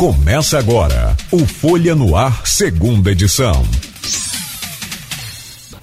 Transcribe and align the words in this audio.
Começa 0.00 0.58
agora 0.58 1.14
o 1.30 1.40
Folha 1.40 1.94
no 1.94 2.16
Ar, 2.16 2.46
segunda 2.46 3.10
edição. 3.10 3.62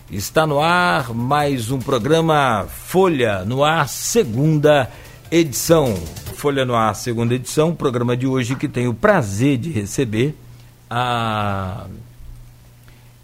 Está 0.09 0.47
no 0.47 0.59
ar 0.59 1.13
mais 1.13 1.69
um 1.69 1.77
programa 1.77 2.65
Folha 2.67 3.45
no 3.45 3.63
Ar, 3.63 3.87
segunda 3.87 4.89
edição. 5.29 5.95
Folha 6.33 6.65
no 6.65 6.73
Ar, 6.73 6.95
segunda 6.95 7.35
edição, 7.35 7.75
programa 7.75 8.17
de 8.17 8.25
hoje 8.25 8.55
que 8.55 8.67
tem 8.67 8.87
o 8.87 8.93
prazer 8.95 9.55
de 9.59 9.69
receber 9.69 10.35
a 10.89 11.85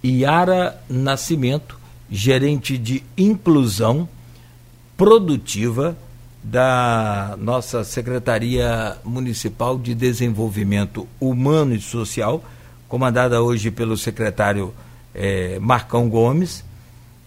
Iara 0.03 0.79
Nascimento, 0.87 1.79
gerente 2.07 2.77
de 2.77 3.03
inclusão 3.17 4.07
produtiva 4.95 5.97
da 6.43 7.35
nossa 7.39 7.83
Secretaria 7.85 8.97
Municipal 9.03 9.77
de 9.77 9.95
Desenvolvimento 9.95 11.07
Humano 11.19 11.73
e 11.73 11.79
Social, 11.79 12.43
comandada 12.89 13.41
hoje 13.41 13.71
pelo 13.71 13.95
secretário 13.95 14.73
eh, 15.15 15.57
Marcão 15.61 16.09
Gomes, 16.09 16.65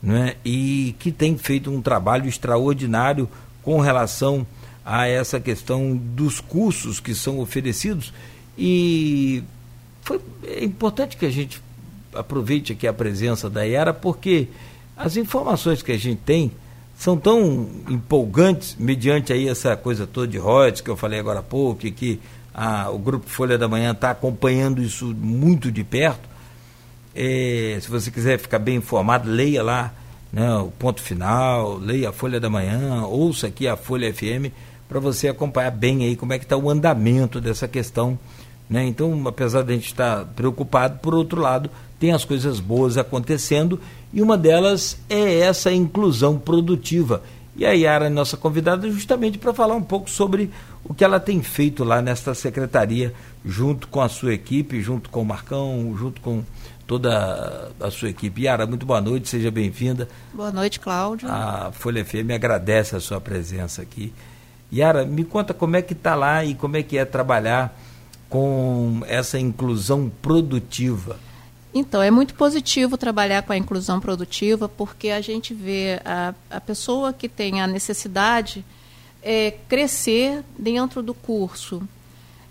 né, 0.03 0.35
e 0.45 0.95
que 0.99 1.11
tem 1.11 1.39
feito 1.39 1.71
um 1.71 1.81
trabalho 1.81 2.29
extraordinário 2.29 3.29
com 3.63 3.81
relação 3.81 4.47
a 4.85 5.09
essa 5.09 5.41
questão 5.41 5.97
dos 5.97 6.39
cursos 6.39 7.01
que 7.01 7.15
são 7.15 7.41
oferecidos. 7.41 8.13
E 8.57 9.43
foi, 10.03 10.21
é 10.45 10.63
importante 10.63 11.17
que 11.17 11.27
a 11.27 11.31
gente 11.31 11.61
aproveite 12.15 12.73
aqui 12.73 12.87
a 12.87 12.93
presença 12.93 13.49
da 13.49 13.63
Yara, 13.63 13.93
porque 13.93 14.49
as 14.97 15.17
informações 15.17 15.83
que 15.83 15.93
a 15.93 15.99
gente 15.99 16.21
tem 16.25 16.53
são 16.97 17.17
tão 17.17 17.69
empolgantes, 17.89 18.77
mediante 18.79 19.33
aí 19.33 19.49
essa 19.49 19.77
coisa 19.77 20.07
toda 20.07 20.27
de 20.27 20.39
royalties 20.39 20.81
que 20.81 20.91
eu 20.91 20.97
falei 20.97 21.21
agora 21.21 21.41
há 21.41 21.43
pouco, 21.43 21.87
e 21.87 21.91
que 21.91 22.21
a, 22.55 22.91
o 22.91 22.99
Grupo 22.99 23.29
Folha 23.29 23.59
da 23.59 23.69
Manhã 23.69 23.93
está 23.93 24.11
acompanhando 24.11 24.83
isso 24.83 25.15
muito 25.15 25.71
de 25.71 25.85
perto. 25.85 26.27
É, 27.15 27.79
se 27.81 27.91
você 27.91 28.11
quiser 28.11 28.39
ficar 28.39 28.59
bem 28.59 28.77
informado, 28.77 29.31
leia 29.31 29.63
lá 29.63 29.93
né, 30.33 30.55
o 30.57 30.69
ponto 30.71 31.03
final, 31.03 31.77
leia 31.77 32.09
a 32.09 32.13
Folha 32.13 32.41
da 32.41 32.49
Manhã, 32.49 33.03
ouça 33.05 33.47
aqui 33.47 33.69
a 33.69 33.77
Folha 33.77 34.13
FM, 34.13 34.53
para 34.89 34.99
você 34.99 35.29
acompanhar 35.29 35.71
bem 35.71 36.05
aí 36.05 36.17
como 36.17 36.33
é 36.33 36.39
que 36.39 36.45
está 36.45 36.57
o 36.57 36.71
andamento 36.71 37.41
dessa 37.41 37.69
questão. 37.69 38.19
Né? 38.69 38.85
Então, 38.87 39.23
apesar 39.27 39.63
de 39.63 39.73
a 39.73 39.77
gente 39.77 39.87
estar 39.87 40.25
preocupado, 40.35 40.99
por 41.01 41.15
outro 41.15 41.41
lado, 41.41 41.71
tem 41.99 42.13
as 42.13 42.25
coisas 42.25 42.61
boas 42.61 42.97
acontecendo 42.99 43.81
e 44.17 44.23
uma 44.23 44.39
delas 44.39 44.97
é 45.11 45.41
essa 45.41 45.71
inclusão 45.71 46.39
produtiva. 46.39 47.23
E 47.55 47.67
a 47.67 47.73
Yara, 47.73 48.09
nossa 48.09 48.35
convidada, 48.35 48.91
justamente 48.91 49.37
para 49.37 49.53
falar 49.53 49.75
um 49.75 49.83
pouco 49.83 50.09
sobre 50.09 50.51
o 50.83 50.95
que 50.95 51.05
ela 51.05 51.21
tem 51.21 51.43
feito 51.43 51.85
lá 51.85 52.01
nesta 52.01 52.33
secretaria, 52.33 53.13
junto 53.45 53.87
com 53.89 54.01
a 54.01 54.09
sua 54.09 54.33
equipe, 54.33 54.81
junto 54.81 55.11
com 55.11 55.21
o 55.21 55.25
Marcão, 55.25 55.95
junto 55.99 56.23
com 56.23 56.43
toda 56.87 57.71
a 57.79 57.91
sua 57.91 58.09
equipe. 58.09 58.45
Yara, 58.45 58.67
muito 58.67 58.87
boa 58.87 59.03
noite, 59.03 59.29
seja 59.29 59.51
bem-vinda. 59.51 60.09
Boa 60.33 60.51
noite, 60.51 60.81
Cláudio. 60.81 61.29
A 61.31 61.71
Folha 61.73 62.03
FM 62.03 62.31
agradece 62.35 62.97
a 62.97 63.01
sua 63.01 63.21
presença 63.21 63.83
aqui. 63.83 64.15
Yara, 64.73 65.05
me 65.05 65.25
conta 65.25 65.53
como 65.53 65.77
é 65.77 65.83
que 65.83 65.93
está 65.93 66.15
lá 66.15 66.43
e 66.43 66.55
como 66.55 66.79
é 66.79 66.83
que 66.83 66.97
é 66.97 67.05
trabalhar 67.05 67.79
com 68.31 69.03
essa 69.07 69.39
inclusão 69.39 70.11
produtiva. 70.23 71.19
Então, 71.79 72.01
é 72.01 72.11
muito 72.11 72.35
positivo 72.35 72.97
trabalhar 72.97 73.43
com 73.43 73.53
a 73.53 73.57
inclusão 73.57 74.01
produtiva, 74.01 74.67
porque 74.67 75.11
a 75.11 75.21
gente 75.21 75.53
vê 75.53 76.01
a, 76.07 76.35
a 76.51 76.59
pessoa 76.59 77.13
que 77.13 77.29
tem 77.29 77.61
a 77.61 77.67
necessidade 77.67 78.65
é, 79.23 79.51
crescer 79.69 80.43
dentro 80.59 81.03
do 81.03 81.13
curso. 81.13 81.87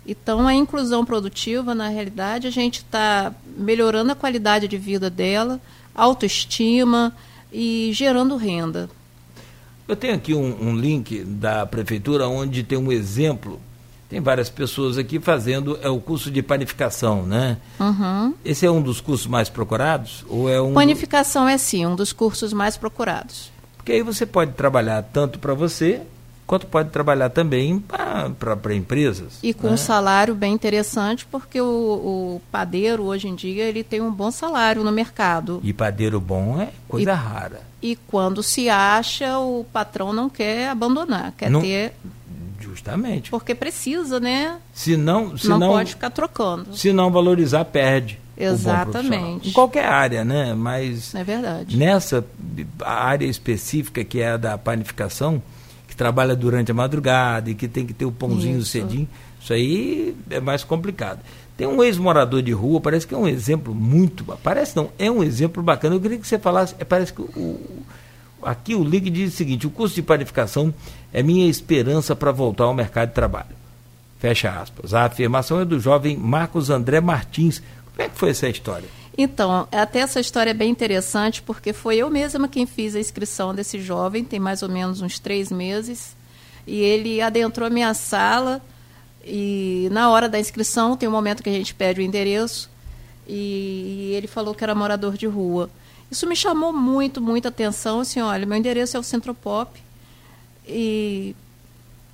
Então, 0.06 0.46
a 0.46 0.54
inclusão 0.54 1.04
produtiva, 1.04 1.74
na 1.74 1.88
realidade, 1.88 2.46
a 2.46 2.50
gente 2.50 2.76
está 2.76 3.34
melhorando 3.56 4.12
a 4.12 4.14
qualidade 4.14 4.68
de 4.68 4.78
vida 4.78 5.10
dela, 5.10 5.60
autoestima 5.92 7.12
e 7.52 7.90
gerando 7.92 8.36
renda. 8.36 8.88
Eu 9.88 9.96
tenho 9.96 10.14
aqui 10.14 10.34
um, 10.34 10.68
um 10.68 10.76
link 10.76 11.24
da 11.24 11.66
prefeitura 11.66 12.28
onde 12.28 12.62
tem 12.62 12.78
um 12.78 12.92
exemplo 12.92 13.60
tem 14.08 14.20
várias 14.20 14.48
pessoas 14.48 14.98
aqui 14.98 15.18
fazendo 15.18 15.78
é 15.82 15.88
o 15.88 16.00
curso 16.00 16.30
de 16.30 16.42
panificação, 16.42 17.24
né? 17.24 17.56
Uhum. 17.78 18.34
Esse 18.44 18.64
é 18.64 18.70
um 18.70 18.80
dos 18.80 19.00
cursos 19.00 19.26
mais 19.26 19.48
procurados 19.48 20.24
ou 20.28 20.48
é 20.48 20.60
um 20.60 20.74
Panificação 20.74 21.48
é 21.48 21.58
sim 21.58 21.86
um 21.86 21.96
dos 21.96 22.12
cursos 22.12 22.52
mais 22.52 22.76
procurados. 22.76 23.50
Porque 23.76 23.92
aí 23.92 24.02
você 24.02 24.24
pode 24.24 24.52
trabalhar 24.52 25.02
tanto 25.02 25.38
para 25.38 25.54
você 25.54 26.02
quanto 26.46 26.66
pode 26.66 26.90
trabalhar 26.90 27.28
também 27.30 27.78
para 27.80 28.74
empresas. 28.74 29.38
E 29.42 29.52
com 29.52 29.66
né? 29.66 29.72
um 29.72 29.76
salário 29.76 30.34
bem 30.34 30.52
interessante, 30.52 31.26
porque 31.26 31.60
o, 31.60 31.66
o, 31.66 32.42
padeiro 32.52 33.02
hoje 33.02 33.26
em 33.26 33.34
dia 33.34 33.64
ele 33.64 33.82
tem 33.82 34.00
um 34.00 34.12
bom 34.12 34.30
salário 34.30 34.84
no 34.84 34.92
mercado. 34.92 35.60
E 35.64 35.72
padeiro 35.72 36.20
bom 36.20 36.60
é 36.60 36.68
coisa 36.88 37.10
e, 37.10 37.14
rara. 37.14 37.60
E 37.82 37.96
quando 38.06 38.42
se 38.42 38.68
acha, 38.68 39.38
o 39.38 39.66
patrão 39.72 40.12
não 40.12 40.30
quer 40.30 40.68
abandonar, 40.68 41.32
quer 41.36 41.50
não, 41.50 41.60
ter 41.60 41.94
Justamente. 42.76 43.30
Porque 43.30 43.54
precisa, 43.54 44.20
né? 44.20 44.58
Se 44.72 44.96
não, 44.96 45.36
se 45.36 45.48
não, 45.48 45.58
não 45.58 45.68
pode 45.68 45.90
ficar 45.90 46.10
trocando. 46.10 46.76
Se 46.76 46.92
não 46.92 47.10
valorizar, 47.10 47.64
perde. 47.64 48.18
Exatamente. 48.36 49.48
Em 49.48 49.52
qualquer 49.52 49.86
área, 49.86 50.24
né? 50.24 50.54
Mas 50.54 51.14
é 51.14 51.24
verdade. 51.24 51.74
nessa 51.76 52.24
área 52.84 53.26
específica 53.26 54.04
que 54.04 54.20
é 54.20 54.32
a 54.32 54.36
da 54.36 54.58
panificação, 54.58 55.42
que 55.88 55.96
trabalha 55.96 56.36
durante 56.36 56.70
a 56.70 56.74
madrugada 56.74 57.50
e 57.50 57.54
que 57.54 57.66
tem 57.66 57.86
que 57.86 57.94
ter 57.94 58.04
o 58.04 58.12
pãozinho 58.12 58.58
isso. 58.58 58.70
cedinho, 58.70 59.08
isso 59.40 59.54
aí 59.54 60.14
é 60.28 60.38
mais 60.38 60.62
complicado. 60.62 61.20
Tem 61.56 61.66
um 61.66 61.82
ex-morador 61.82 62.42
de 62.42 62.52
rua, 62.52 62.82
parece 62.82 63.06
que 63.06 63.14
é 63.14 63.16
um 63.16 63.26
exemplo 63.26 63.74
muito. 63.74 64.22
Parece 64.42 64.76
não, 64.76 64.90
é 64.98 65.10
um 65.10 65.24
exemplo 65.24 65.62
bacana. 65.62 65.94
Eu 65.94 66.00
queria 66.00 66.18
que 66.18 66.26
você 66.26 66.38
falasse, 66.38 66.74
é, 66.78 66.84
parece 66.84 67.14
que 67.14 67.22
o, 67.22 67.84
aqui 68.46 68.74
o 68.74 68.84
link 68.84 69.10
diz 69.10 69.34
o 69.34 69.36
seguinte: 69.36 69.66
o 69.66 69.70
curso 69.70 69.94
de 69.94 70.02
panificação 70.02 70.72
é 71.12 71.22
minha 71.22 71.48
esperança 71.48 72.14
para 72.14 72.32
voltar 72.32 72.64
ao 72.64 72.74
mercado 72.74 73.08
de 73.08 73.14
trabalho. 73.14 73.56
Fecha 74.18 74.50
aspas. 74.50 74.94
A 74.94 75.04
afirmação 75.04 75.60
é 75.60 75.64
do 75.64 75.78
jovem 75.78 76.16
Marcos 76.16 76.70
André 76.70 77.00
Martins. 77.00 77.60
Como 77.94 78.02
é 78.06 78.08
que 78.08 78.16
foi 78.16 78.30
essa 78.30 78.48
história? 78.48 78.88
Então, 79.18 79.66
até 79.72 80.00
essa 80.00 80.20
história 80.20 80.50
é 80.50 80.54
bem 80.54 80.70
interessante, 80.70 81.42
porque 81.42 81.72
foi 81.72 81.96
eu 81.96 82.10
mesma 82.10 82.48
quem 82.48 82.66
fiz 82.66 82.94
a 82.94 83.00
inscrição 83.00 83.54
desse 83.54 83.80
jovem, 83.80 84.24
tem 84.24 84.38
mais 84.38 84.62
ou 84.62 84.68
menos 84.68 85.00
uns 85.00 85.18
três 85.18 85.50
meses. 85.50 86.14
E 86.66 86.80
ele 86.80 87.20
adentrou 87.20 87.66
a 87.66 87.70
minha 87.70 87.94
sala 87.94 88.60
e 89.24 89.88
na 89.90 90.10
hora 90.10 90.28
da 90.28 90.38
inscrição 90.38 90.96
tem 90.96 91.08
um 91.08 91.12
momento 91.12 91.42
que 91.42 91.48
a 91.48 91.52
gente 91.52 91.74
pede 91.74 92.00
o 92.00 92.02
endereço 92.02 92.70
e 93.26 94.12
ele 94.14 94.26
falou 94.26 94.54
que 94.54 94.62
era 94.62 94.74
morador 94.74 95.16
de 95.16 95.26
rua. 95.26 95.68
Isso 96.10 96.26
me 96.26 96.36
chamou 96.36 96.72
muito, 96.72 97.20
muita 97.20 97.48
atenção. 97.48 98.00
Assim, 98.00 98.20
olha, 98.20 98.46
meu 98.46 98.56
endereço 98.56 98.96
é 98.96 99.00
o 99.00 99.02
Centropop. 99.02 99.80
E 100.66 101.34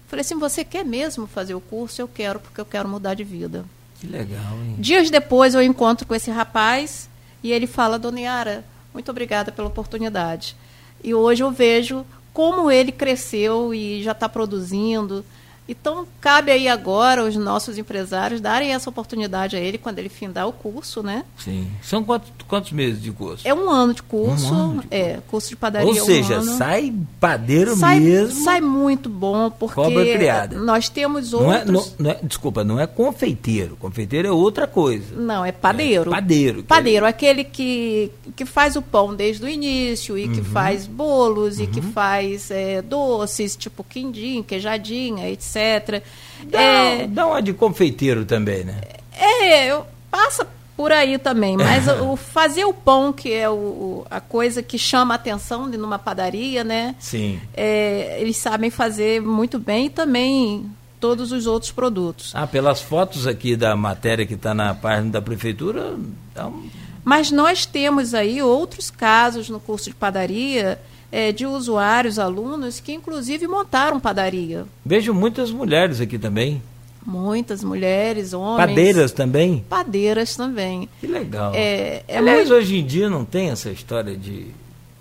falei 0.09 0.23
assim, 0.23 0.39
você 0.39 0.65
quer 0.65 0.85
mesmo 0.85 1.27
fazer 1.27 1.55
o 1.55 1.61
curso? 1.61 2.01
Eu 2.01 2.09
quero, 2.09 2.41
porque 2.41 2.61
eu 2.61 2.67
quero 2.67 2.89
mudar 2.89 3.15
de 3.15 3.25
vida. 3.25 3.65
Que 4.01 4.07
legal, 4.07 4.55
hein? 4.65 4.77
Dias 4.79 5.11
depois 5.11 5.55
eu 5.55 5.63
encontro 5.63 6.07
com 6.07 6.15
esse 6.15 6.31
rapaz 6.31 7.09
e 7.43 7.53
ele 7.53 7.67
fala, 7.67 7.99
Dona 7.99 8.21
Yara, 8.21 8.65
muito 8.93 9.11
obrigada 9.11 9.53
pela 9.53 9.69
oportunidade. 9.69 10.57
E 11.03 11.15
hoje 11.15 11.43
eu 11.43 11.51
vejo 11.51 12.05
como 12.33 12.71
ele 12.71 12.93
cresceu 12.93 13.75
e 13.75 14.03
já 14.03 14.13
está 14.13 14.29
produzindo, 14.29 15.25
então, 15.69 16.07
cabe 16.21 16.51
aí 16.51 16.67
agora 16.67 17.25
os 17.25 17.37
nossos 17.37 17.79
empresários 17.79 18.41
darem 18.41 18.75
essa 18.75 18.91
oportunidade 18.91 19.57
a 19.57 19.61
ele 19.61 19.79
quando 19.79 19.99
ele 20.01 20.09
findar 20.09 20.49
o 20.49 20.53
curso, 20.53 21.03
né? 21.03 21.25
Sim. 21.39 21.69
São 21.81 22.03
quantos, 22.03 22.31
quantos 22.49 22.73
meses 22.73 23.01
de 23.01 23.13
curso? 23.13 23.47
É 23.47 23.55
um 23.55 23.71
ano 23.71 23.95
de 23.95 24.03
curso. 24.03 24.53
Um 24.53 24.55
ano 24.55 24.83
de 24.83 24.89
é, 24.91 25.05
curso. 25.05 25.23
curso 25.29 25.49
de 25.51 25.57
padaria. 25.57 25.89
Ou 25.89 25.95
seja, 25.95 26.41
um 26.41 26.57
sai 26.57 26.93
padeiro 27.21 27.77
sai, 27.77 28.01
mesmo. 28.01 28.43
Sai 28.43 28.61
muito 28.61 29.09
bom, 29.09 29.51
porque 29.51 29.77
Cobra 29.77 30.05
criada. 30.05 30.59
nós 30.59 30.89
temos 30.89 31.33
outros. 31.33 31.51
Não 31.51 31.57
é, 31.57 31.65
não, 31.65 31.87
não 31.99 32.11
é, 32.11 32.19
desculpa, 32.25 32.65
não 32.65 32.81
é 32.81 32.87
confeiteiro. 32.87 33.77
Confeiteiro 33.77 34.27
é 34.27 34.33
outra 34.33 34.67
coisa. 34.67 35.15
Não, 35.15 35.45
é 35.45 35.53
padeiro. 35.53 36.11
É 36.11 36.15
padeiro. 36.15 36.63
Padeiro, 36.65 37.07
aquele 37.07 37.45
que, 37.45 38.11
que 38.35 38.45
faz 38.45 38.75
o 38.75 38.83
pão 38.83 39.15
desde 39.15 39.45
o 39.45 39.49
início 39.49 40.19
e 40.19 40.27
uhum. 40.27 40.33
que 40.33 40.43
faz 40.43 40.89
bolos 40.89 41.59
uhum. 41.59 41.65
e 41.65 41.67
que 41.69 41.81
uhum. 41.81 41.93
faz 41.93 42.51
é, 42.51 42.83
doces, 42.83 43.55
tipo 43.55 43.85
quindim, 43.85 44.43
queijadinha, 44.43 45.31
etc 45.31 45.52
etc. 45.55 46.03
Dá, 46.45 46.61
é, 46.61 47.07
dá 47.07 47.27
uma 47.27 47.43
de 47.43 47.53
confeiteiro 47.53 48.25
também, 48.25 48.65
né? 48.65 48.81
É, 49.13 49.67
eu, 49.67 49.87
passa 50.11 50.47
por 50.77 50.91
aí 50.91 51.19
também, 51.19 51.57
mas 51.57 51.87
o, 52.01 52.17
fazer 52.17 52.65
o 52.65 52.73
pão, 52.73 53.13
que 53.13 53.33
é 53.33 53.49
o, 53.49 54.05
a 54.11 54.21
coisa 54.21 54.63
que 54.63 54.79
chama 54.79 55.15
a 55.15 55.17
atenção 55.17 55.71
de 55.71 55.77
numa 55.77 55.99
padaria, 55.99 56.65
né? 56.65 56.95
Sim. 56.99 57.41
É, 57.55 58.19
eles 58.21 58.37
sabem 58.37 58.71
fazer 58.71 59.21
muito 59.21 59.59
bem 59.59 59.87
e 59.87 59.91
também 59.91 60.71
todos 60.99 61.33
os 61.33 61.47
outros 61.47 61.71
produtos. 61.71 62.33
Ah, 62.35 62.47
pelas 62.47 62.81
fotos 62.81 63.27
aqui 63.27 63.57
da 63.57 63.77
matéria 63.77 64.25
que 64.25 64.35
está 64.35 64.55
na 64.55 64.75
página 64.75 65.11
da 65.11 65.23
prefeitura, 65.23 65.97
dá 66.35 66.47
um... 66.47 66.69
Mas 67.05 67.33
nós 67.33 67.67
temos 67.67 68.15
aí 68.15 68.41
outros 68.41 68.89
casos 68.89 69.49
no 69.49 69.59
curso 69.59 69.91
de 69.91 69.97
padaria 69.97 70.81
é, 71.13 71.31
de 71.31 71.45
usuários, 71.45 72.19
alunos, 72.19 72.81
que 72.81 72.93
inclusive 72.93 73.47
montaram 73.47 74.01
padaria. 74.01 74.65
Vejo 74.85 75.13
muitas 75.13 75.51
mulheres 75.51 76.01
aqui 76.01 76.19
também. 76.19 76.63
Muitas 77.05 77.63
mulheres, 77.63 78.33
homens. 78.33 78.69
Padeiras 78.69 79.13
também? 79.13 79.65
Padeiras 79.69 80.35
também. 80.35 80.89
Que 81.01 81.07
legal. 81.07 81.53
É, 81.55 82.03
é 82.09 82.19
Aliás, 82.19 82.49
muito... 82.49 82.55
hoje 82.55 82.79
em 82.79 82.87
dia 82.87 83.11
não 83.11 83.25
tem 83.25 83.51
essa 83.51 83.71
história 83.71 84.17
de 84.17 84.47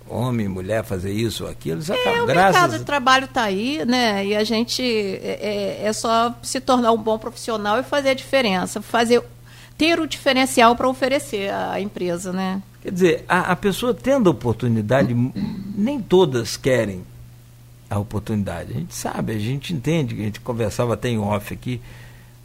homem 0.08 0.46
e 0.46 0.48
mulher 0.48 0.84
fazer 0.84 1.12
isso 1.12 1.44
ou 1.44 1.50
aquilo. 1.50 1.80
Já 1.80 1.94
é, 1.94 2.02
tá, 2.02 2.22
o 2.22 2.26
graças... 2.26 2.52
mercado 2.52 2.78
de 2.78 2.84
trabalho 2.84 3.24
está 3.24 3.44
aí, 3.44 3.82
né? 3.86 4.26
E 4.26 4.36
a 4.36 4.44
gente 4.44 4.82
é, 4.82 5.78
é, 5.82 5.86
é 5.86 5.92
só 5.92 6.34
se 6.42 6.60
tornar 6.60 6.92
um 6.92 6.98
bom 6.98 7.18
profissional 7.18 7.78
e 7.78 7.82
fazer 7.82 8.10
a 8.10 8.14
diferença, 8.14 8.82
fazer 8.82 9.22
ter 9.82 9.98
o 9.98 10.06
diferencial 10.06 10.76
para 10.76 10.88
oferecer 10.88 11.52
à 11.52 11.80
empresa, 11.80 12.32
né? 12.32 12.62
Quer 12.80 12.92
dizer, 12.92 13.24
a, 13.28 13.50
a 13.50 13.56
pessoa 13.56 13.92
tendo 13.92 14.30
oportunidade, 14.30 15.12
nem 15.76 16.00
todas 16.00 16.56
querem 16.56 17.02
a 17.90 17.98
oportunidade. 17.98 18.70
A 18.70 18.78
gente 18.78 18.94
sabe, 18.94 19.32
a 19.32 19.38
gente 19.40 19.74
entende, 19.74 20.14
a 20.14 20.18
gente 20.18 20.38
conversava 20.38 20.94
até 20.94 21.08
em 21.08 21.18
off 21.18 21.52
aqui, 21.52 21.80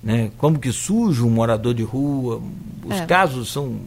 né? 0.02 0.32
Como 0.40 0.58
que 0.58 0.72
surge 0.72 1.22
um 1.22 1.30
morador 1.30 1.76
de 1.76 1.84
rua, 1.84 2.42
os 2.84 2.96
É. 2.96 3.06
casos 3.06 3.52
são 3.52 3.82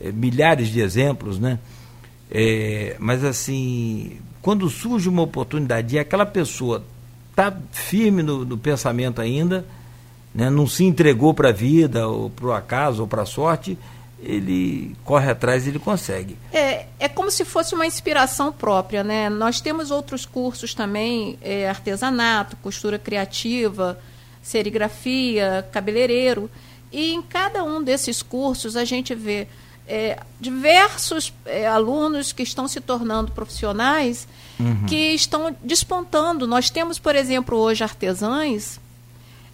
é, 0.00 0.12
milhares 0.12 0.68
de 0.68 0.80
exemplos, 0.80 1.36
né? 1.36 1.58
É, 2.30 2.94
mas 3.00 3.24
assim, 3.24 4.18
quando 4.40 4.70
surge 4.70 5.08
uma 5.08 5.22
oportunidade 5.22 5.96
e 5.96 5.98
aquela 5.98 6.24
pessoa 6.24 6.84
está 7.30 7.52
firme 7.72 8.22
no, 8.22 8.44
no 8.44 8.56
pensamento 8.56 9.20
ainda, 9.20 9.66
né? 10.34 10.50
não 10.50 10.66
se 10.66 10.84
entregou 10.84 11.34
para 11.34 11.48
a 11.48 11.52
vida, 11.52 12.06
ou 12.08 12.30
para 12.30 12.46
o 12.46 12.52
acaso, 12.52 13.02
ou 13.02 13.08
para 13.08 13.22
a 13.22 13.26
sorte, 13.26 13.78
ele 14.22 14.94
corre 15.04 15.30
atrás 15.30 15.66
e 15.66 15.70
ele 15.70 15.78
consegue. 15.78 16.36
É, 16.52 16.86
é 16.98 17.08
como 17.08 17.30
se 17.30 17.44
fosse 17.44 17.74
uma 17.74 17.86
inspiração 17.86 18.52
própria, 18.52 19.02
né? 19.02 19.30
Nós 19.30 19.60
temos 19.60 19.90
outros 19.90 20.26
cursos 20.26 20.74
também, 20.74 21.38
é, 21.40 21.68
artesanato, 21.68 22.56
costura 22.56 22.98
criativa, 22.98 23.98
serigrafia, 24.42 25.66
cabeleireiro. 25.72 26.50
E 26.92 27.12
em 27.12 27.22
cada 27.22 27.64
um 27.64 27.82
desses 27.82 28.20
cursos 28.20 28.76
a 28.76 28.84
gente 28.84 29.14
vê 29.14 29.48
é, 29.88 30.18
diversos 30.38 31.32
é, 31.46 31.66
alunos 31.66 32.32
que 32.32 32.42
estão 32.42 32.68
se 32.68 32.80
tornando 32.80 33.32
profissionais 33.32 34.28
que 34.86 35.14
estão 35.14 35.56
despontando. 35.62 36.46
Nós 36.46 36.68
temos, 36.68 36.98
por 36.98 37.16
exemplo, 37.16 37.56
hoje 37.56 37.82
artesãs 37.82 38.78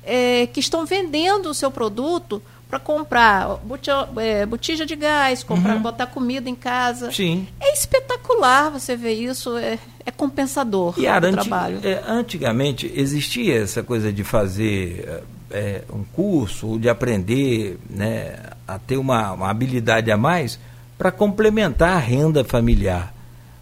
é, 0.07 0.47
que 0.47 0.61
estão 0.61 0.87
vendendo 0.87 1.51
o 1.51 1.55
seu 1.55 1.71
produto 1.71 2.41
para 2.69 2.81
comprar 2.81 3.59
botija, 3.65 4.09
é, 4.17 4.47
botija 4.47 4.87
de 4.87 4.97
gás, 4.97 5.45
comprar, 5.45 5.79
botar 5.79 6.07
comida 6.07 6.49
em 6.49 6.55
casa. 6.55 7.13
Sim. 7.13 7.47
É 7.61 7.73
espetacular 7.73 8.71
você 8.71 8.97
ver 8.97 9.15
isso, 9.15 9.57
é, 9.57 9.79
é 10.05 10.11
compensador 10.11 10.95
E 10.97 11.07
o 11.07 11.33
trabalho. 11.33 11.81
é, 11.83 12.03
antigamente 12.07 12.91
existia 12.95 13.63
essa 13.63 13.83
coisa 13.83 14.13
de 14.13 14.25
fazer 14.25 15.23
é, 15.51 15.83
um 15.93 16.03
curso, 16.03 16.79
de 16.79 16.89
aprender 16.89 17.79
né, 17.89 18.37
a 18.67 18.79
ter 18.79 18.97
uma, 18.97 19.33
uma 19.33 19.51
habilidade 19.51 20.11
a 20.11 20.17
mais 20.17 20.59
para 20.99 21.13
complementar 21.13 21.97
a 21.97 21.99
renda 21.99 22.43
familiar. 22.45 23.15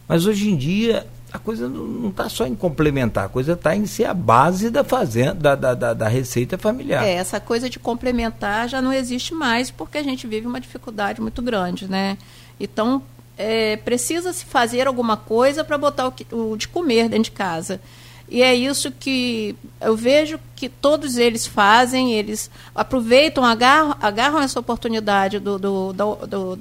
Mas 0.09 0.27
hoje 0.27 0.51
em 0.51 0.57
dia 0.57 1.07
a 1.35 1.39
coisa 1.41 1.69
não 1.69 2.11
está 2.11 2.29
só 2.29 2.47
em 2.47 2.55
complementar, 2.55 3.25
a 3.25 3.29
coisa 3.29 3.55
está 3.55 3.75
em 3.75 3.87
ser 3.87 4.05
a 4.05 4.15
base 4.15 4.71
da 4.71 4.85
fazenda, 4.85 5.57
da, 5.57 5.75
da, 5.75 5.93
da, 5.93 6.07
receita 6.09 6.57
familiar. 6.57 7.05
É, 7.05 7.15
essa 7.15 7.41
coisa 7.41 7.69
de 7.69 7.77
complementar 7.77 8.69
já 8.69 8.81
não 8.81 8.93
existe 8.93 9.35
mais 9.35 9.69
porque 9.69 9.99
a 9.99 10.03
gente 10.05 10.29
vive 10.29 10.47
uma 10.47 10.61
dificuldade 10.61 11.21
muito 11.21 11.43
grande, 11.43 11.89
né? 11.91 12.17
Então, 12.61 13.03
é, 13.37 13.77
precisa 13.79 14.33
se 14.33 14.45
fazer 14.45 14.87
alguma 14.87 15.17
coisa 15.17 15.65
para 15.65 15.77
botar 15.77 16.07
o, 16.07 16.13
que- 16.13 16.27
o 16.33 16.57
de 16.57 16.69
comer 16.69 17.09
dentro 17.09 17.25
de 17.25 17.31
casa. 17.33 17.81
E 18.29 18.41
é 18.41 18.55
isso 18.55 18.93
que 18.93 19.57
eu 19.81 19.97
vejo 19.97 20.39
que 20.55 20.69
todos 20.69 21.17
eles 21.17 21.49
fazem, 21.49 22.13
eles 22.15 22.49
aproveitam, 22.73 23.45
agarram, 23.45 23.97
agarram 24.01 24.41
essa 24.41 24.61
oportunidade 24.61 25.41
do, 25.41 25.59
do- 25.59 25.93
do- 25.93 26.27
do- 26.29 26.59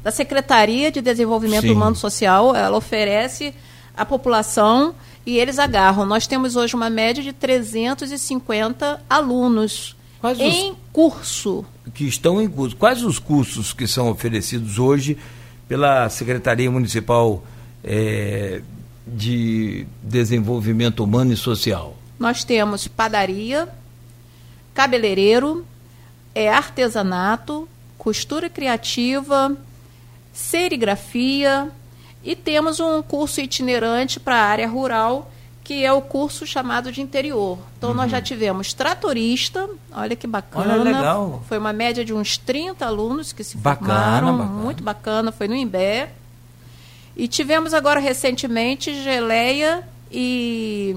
da 0.00 0.12
Secretaria 0.12 0.92
de 0.92 1.00
Desenvolvimento 1.02 1.62
Sim. 1.62 1.72
Humano 1.72 1.96
Social, 1.96 2.54
ela 2.54 2.76
oferece 2.76 3.52
à 3.96 4.04
população 4.04 4.94
e 5.26 5.38
eles 5.38 5.58
agarram. 5.58 6.04
Nós 6.06 6.26
temos 6.26 6.56
hoje 6.56 6.74
uma 6.74 6.88
média 6.90 7.22
de 7.22 7.32
350 7.32 9.00
alunos 9.08 9.96
Quais 10.20 10.38
os- 10.38 10.44
em 10.44 10.74
curso. 10.92 11.64
que 11.94 12.04
estão 12.06 12.40
em 12.40 12.48
curso. 12.48 12.76
Quais 12.76 13.02
os 13.02 13.18
cursos 13.18 13.72
que 13.72 13.86
são 13.86 14.08
oferecidos 14.10 14.78
hoje 14.78 15.16
pela 15.68 16.08
Secretaria 16.08 16.70
Municipal 16.70 17.44
eh, 17.84 18.62
de 19.06 19.86
Desenvolvimento 20.02 21.02
Humano 21.04 21.32
e 21.32 21.36
Social? 21.36 21.96
Nós 22.18 22.44
temos 22.44 22.86
padaria, 22.86 23.68
cabeleireiro, 24.74 25.64
é, 26.34 26.48
artesanato, 26.50 27.68
costura 27.98 28.48
criativa, 28.50 29.56
serigrafia 30.32 31.70
e 32.22 32.36
temos 32.36 32.80
um 32.80 33.02
curso 33.02 33.40
itinerante 33.40 34.20
para 34.20 34.36
a 34.36 34.44
área 34.44 34.68
rural, 34.68 35.30
que 35.64 35.84
é 35.84 35.92
o 35.92 36.02
curso 36.02 36.46
chamado 36.46 36.90
de 36.90 37.00
interior. 37.00 37.58
Então 37.78 37.94
nós 37.94 38.10
já 38.10 38.20
tivemos 38.20 38.72
tratorista, 38.72 39.68
olha 39.92 40.16
que 40.16 40.26
bacana. 40.26 40.74
Olha, 40.74 40.82
legal. 40.82 41.42
Foi 41.48 41.58
uma 41.58 41.72
média 41.72 42.04
de 42.04 42.12
uns 42.12 42.36
30 42.36 42.84
alunos 42.84 43.32
que 43.32 43.44
se 43.44 43.56
Bacana, 43.56 43.94
formaram, 43.94 44.38
bacana. 44.38 44.50
muito 44.62 44.82
bacana, 44.82 45.32
foi 45.32 45.48
no 45.48 45.54
Imbé. 45.54 46.10
E 47.16 47.28
tivemos 47.28 47.72
agora 47.72 48.00
recentemente 48.00 49.02
geleia 49.02 49.86
e 50.10 50.94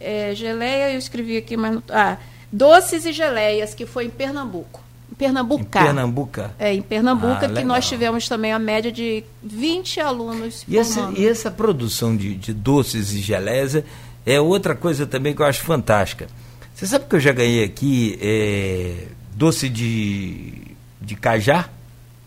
é, 0.00 0.34
geleia, 0.34 0.92
eu 0.92 0.98
escrevi 0.98 1.36
aqui, 1.36 1.56
mas 1.56 1.78
ah, 1.90 2.18
doces 2.52 3.04
e 3.06 3.12
geleias 3.12 3.74
que 3.74 3.86
foi 3.86 4.04
em 4.06 4.10
Pernambuco. 4.10 4.83
Em 5.14 5.24
Em 5.24 5.28
Pernambuca. 5.28 5.80
Pernambuca. 5.80 6.54
É, 6.58 6.74
em 6.74 6.82
Pernambuca, 6.82 7.46
Ah, 7.46 7.48
que 7.48 7.64
nós 7.64 7.86
tivemos 7.88 8.28
também 8.28 8.52
a 8.52 8.58
média 8.58 8.90
de 8.90 9.22
20 9.42 10.00
alunos 10.00 10.64
E 10.68 10.76
essa, 10.76 11.12
e 11.16 11.24
essa 11.26 11.50
produção 11.50 12.16
de, 12.16 12.34
de 12.34 12.52
doces 12.52 13.12
e 13.12 13.20
geleias 13.20 13.76
é- 13.76 13.84
é 14.26 14.40
outra 14.40 14.74
coisa 14.74 15.06
também 15.06 15.34
que 15.34 15.40
eu 15.40 15.46
acho 15.46 15.62
fantástica. 15.62 16.26
Você 16.74 16.86
sabe 16.86 17.04
que 17.08 17.14
eu 17.14 17.20
já 17.20 17.32
ganhei 17.32 17.62
aqui 17.62 18.18
eh, 18.20 19.06
doce 19.36 19.68
de, 19.68 20.52
de 21.00 21.14
cajá 21.14 21.68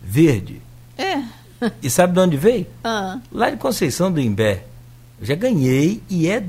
verde? 0.01 0.61
É. 0.97 1.21
E 1.81 1.89
sabe 1.89 2.13
de 2.13 2.19
onde 2.19 2.37
veio? 2.37 2.67
Ah, 2.83 3.19
Lá 3.31 3.49
de 3.49 3.57
Conceição 3.57 4.11
do 4.11 4.21
Imbé. 4.21 4.63
Eu 5.19 5.25
já 5.25 5.33
ganhei 5.35 6.01
e 6.07 6.27
é. 6.29 6.43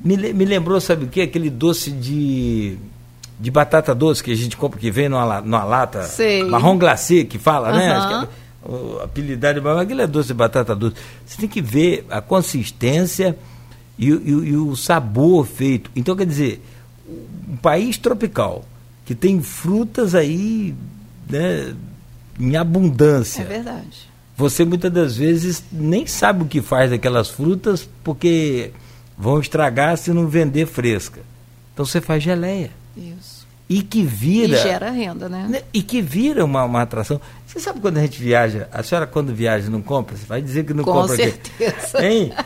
Me, 0.00 0.16
me 0.32 0.44
lembrou, 0.46 0.80
sabe 0.80 1.04
o 1.04 1.08
que? 1.08 1.20
Aquele 1.20 1.50
doce 1.50 1.90
de. 1.90 2.78
De 3.38 3.50
batata 3.50 3.94
doce 3.94 4.22
que 4.22 4.30
a 4.30 4.36
gente 4.36 4.56
compra, 4.56 4.78
que 4.78 4.90
vem 4.90 5.08
numa, 5.08 5.40
numa 5.40 5.64
lata. 5.64 6.04
Sei. 6.04 6.44
Marrom 6.44 6.78
glacê, 6.78 7.24
que 7.24 7.38
fala, 7.38 7.72
né? 7.72 8.26
É, 8.66 8.68
o 8.68 9.00
apelidado, 9.02 9.60
mas 9.62 9.76
aquilo 9.78 10.00
é 10.02 10.06
doce 10.06 10.28
de 10.28 10.34
batata 10.34 10.74
doce. 10.74 10.96
Você 11.26 11.38
tem 11.38 11.48
que 11.48 11.60
ver 11.60 12.06
a 12.08 12.20
consistência 12.20 13.36
e, 13.98 14.12
o- 14.12 14.22
e 14.24 14.30
e 14.50 14.56
o 14.56 14.74
sabor 14.76 15.46
feito. 15.46 15.90
Então, 15.96 16.14
quer 16.16 16.26
dizer, 16.26 16.62
um 17.08 17.56
país 17.56 17.98
tropical 17.98 18.64
que 19.04 19.14
tem 19.14 19.42
frutas 19.42 20.14
aí 20.14 20.74
né, 21.28 21.74
em 22.40 22.56
abundância 22.56 23.42
é 23.42 23.44
verdade. 23.44 24.08
você 24.36 24.64
muitas 24.64 24.90
das 24.92 25.16
vezes 25.16 25.62
nem 25.70 26.06
sabe 26.06 26.44
o 26.44 26.46
que 26.46 26.62
faz 26.62 26.90
daquelas 26.90 27.28
frutas 27.28 27.86
porque 28.02 28.70
vão 29.18 29.40
estragar 29.40 29.98
se 29.98 30.10
não 30.12 30.26
vender 30.26 30.66
fresca. 30.66 31.20
Então 31.74 31.84
você 31.84 32.00
faz 32.00 32.22
geleia. 32.22 32.70
Isso. 32.96 33.46
E 33.68 33.82
que 33.82 34.00
E 34.00 34.04
vira. 34.06 34.58
gera 34.58 34.90
renda, 34.90 35.28
né? 35.28 35.46
né, 35.48 35.62
E 35.72 35.82
que 35.82 36.02
vira 36.02 36.44
uma, 36.44 36.64
uma 36.64 36.82
atração. 36.82 37.20
Você 37.46 37.58
sabe 37.60 37.80
quando 37.80 37.96
a 37.96 38.00
gente 38.02 38.20
viaja, 38.20 38.68
a 38.72 38.82
senhora 38.82 39.06
quando 39.06 39.34
viaja 39.34 39.70
não 39.70 39.80
compra? 39.80 40.16
Você 40.16 40.26
vai 40.26 40.42
dizer 40.42 40.64
que 40.64 40.74
não 40.74 40.84
Com 40.84 40.92
compra 40.92 41.14
aqui. 41.14 41.24
certeza. 41.24 42.04
Hein? 42.06 42.32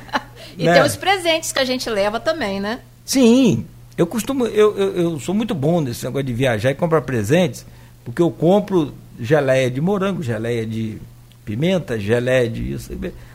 E 0.57 0.64
Né? 0.64 0.73
tem 0.75 0.83
os 0.83 0.97
presentes 0.97 1.52
que 1.52 1.59
a 1.61 1.64
gente 1.64 1.88
leva 1.88 2.19
também, 2.19 2.59
né? 2.59 2.81
Sim, 3.05 3.64
eu 3.97 4.07
costumo, 4.09 4.45
eu, 4.47 4.76
eu, 4.76 4.97
eu 4.97 5.21
sou 5.21 5.33
muito 5.33 5.55
bom 5.55 5.81
nesse 5.81 6.05
negócio 6.05 6.25
de 6.26 6.33
viajar 6.33 6.71
e 6.73 6.75
comprar 6.75 7.02
presentes, 7.02 7.64
porque 8.05 8.21
eu 8.21 8.28
compro 8.31 8.93
geleia 9.21 9.71
de 9.71 9.81
morango, 9.81 10.21
geleia 10.21 10.67
de 10.67 10.99
pimenta, 11.45 11.97
geleia 11.99 12.49
de 12.50 12.73
isso. 12.73 12.90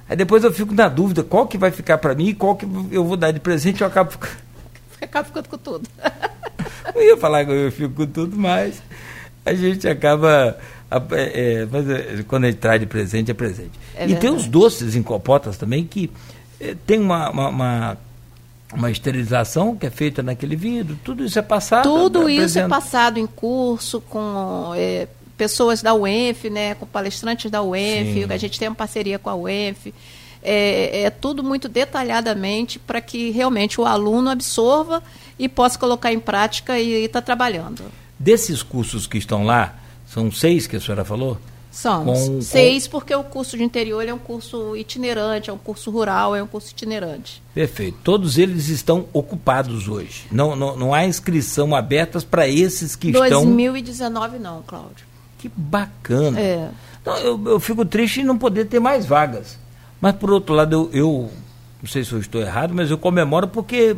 Aí 0.09 0.17
depois 0.17 0.43
eu 0.43 0.51
fico 0.51 0.73
na 0.73 0.89
dúvida 0.89 1.23
qual 1.23 1.47
que 1.47 1.57
vai 1.57 1.71
ficar 1.71 1.97
para 1.97 2.13
mim 2.13 2.27
e 2.29 2.33
qual 2.33 2.57
que 2.57 2.65
eu 2.91 3.05
vou 3.05 3.15
dar 3.15 3.31
de 3.31 3.39
presente, 3.39 3.81
eu 3.81 3.87
acabo 3.87 4.11
ficando. 4.11 4.35
Acaba 5.01 5.25
ficando 5.25 5.47
com 5.47 5.57
tudo. 5.57 5.87
Eu 6.95 7.01
ia 7.01 7.17
falar 7.17 7.45
que 7.45 7.51
eu 7.51 7.71
fico 7.71 7.93
com 7.93 8.05
tudo, 8.05 8.37
mas 8.37 8.81
a 9.45 9.53
gente 9.53 9.87
acaba. 9.87 10.57
é, 11.11 11.61
é, 11.61 11.67
mas, 11.69 11.89
é, 11.89 12.23
quando 12.27 12.45
a 12.45 12.47
gente 12.47 12.59
traz 12.59 12.79
de 12.79 12.85
presente, 12.85 13.31
é 13.31 13.33
presente. 13.33 13.71
É 13.95 14.07
e 14.07 14.15
tem 14.15 14.29
os 14.29 14.47
doces 14.47 14.95
em 14.95 15.03
copotas 15.03 15.57
também 15.57 15.85
que 15.85 16.09
é, 16.59 16.75
tem 16.85 16.99
uma, 16.99 17.29
uma, 17.29 17.49
uma, 17.49 17.97
uma 18.73 18.91
esterilização 18.91 19.75
que 19.75 19.85
é 19.85 19.89
feita 19.89 20.23
naquele 20.23 20.55
vidro, 20.55 20.97
tudo 21.03 21.23
isso 21.25 21.37
é 21.37 21.41
passado. 21.41 21.83
Tudo 21.83 22.29
isso 22.29 22.57
é 22.57 22.67
passado 22.67 23.19
em 23.19 23.27
curso 23.27 24.01
com 24.01 24.71
é, 24.75 25.07
pessoas 25.37 25.81
da 25.81 25.93
UENF, 25.93 26.49
né, 26.49 26.75
com 26.75 26.85
palestrantes 26.85 27.51
da 27.51 27.61
UENF, 27.61 28.13
Sim. 28.13 28.25
a 28.29 28.37
gente 28.37 28.57
tem 28.57 28.67
uma 28.67 28.75
parceria 28.75 29.19
com 29.19 29.29
a 29.29 29.35
UENF. 29.35 29.93
É, 30.43 31.03
é 31.03 31.09
tudo 31.09 31.43
muito 31.43 31.69
detalhadamente 31.69 32.77
para 32.77 32.99
que 32.99 33.31
realmente 33.31 33.79
o 33.79 33.85
aluno 33.85 34.29
absorva 34.29 35.01
e 35.39 35.47
possa 35.47 35.79
colocar 35.79 36.11
em 36.11 36.19
prática 36.19 36.77
e 36.79 37.05
estar 37.05 37.21
tá 37.21 37.25
trabalhando. 37.25 37.83
Desses 38.19 38.61
cursos 38.61 39.07
que 39.07 39.17
estão 39.17 39.45
lá, 39.45 39.75
são 40.07 40.31
seis 40.31 40.67
que 40.67 40.75
a 40.75 40.81
senhora 40.81 41.03
falou? 41.03 41.37
São 41.73 42.05
com, 42.05 42.39
seis, 42.39 42.85
com... 42.85 42.91
porque 42.91 43.15
o 43.15 43.23
curso 43.23 43.57
de 43.57 43.63
interior 43.63 44.07
é 44.07 44.13
um 44.13 44.19
curso 44.19 44.77
itinerante, 44.77 45.49
é 45.49 45.53
um 45.53 45.57
curso 45.57 45.89
rural, 45.89 46.35
é 46.35 46.43
um 46.43 46.45
curso 46.45 46.69
itinerante. 46.71 47.41
Perfeito. 47.51 47.97
Todos 48.03 48.37
eles 48.37 48.67
estão 48.67 49.07
ocupados 49.11 49.87
hoje. 49.87 50.27
Não, 50.31 50.55
não, 50.55 50.77
não 50.77 50.93
há 50.93 51.03
inscrição 51.03 51.73
abertas 51.73 52.23
para 52.23 52.47
esses 52.47 52.95
que 52.95 53.11
2019 53.11 53.79
estão. 53.79 54.13
2019 54.13 54.39
não, 54.39 54.61
Cláudio. 54.61 55.05
Que 55.39 55.49
bacana. 55.49 56.39
É. 56.39 56.69
Então, 57.01 57.17
eu, 57.17 57.41
eu 57.47 57.59
fico 57.59 57.83
triste 57.83 58.21
em 58.21 58.23
não 58.23 58.37
poder 58.37 58.65
ter 58.65 58.79
mais 58.79 59.07
vagas. 59.07 59.57
Mas, 60.03 60.17
por 60.17 60.31
outro 60.31 60.53
lado, 60.53 60.75
eu, 60.75 60.89
eu 60.91 61.31
não 61.81 61.89
sei 61.89 62.03
se 62.03 62.11
eu 62.11 62.19
estou 62.19 62.41
errado, 62.41 62.73
mas 62.73 62.91
eu 62.91 62.97
comemoro 62.97 63.47
porque 63.47 63.95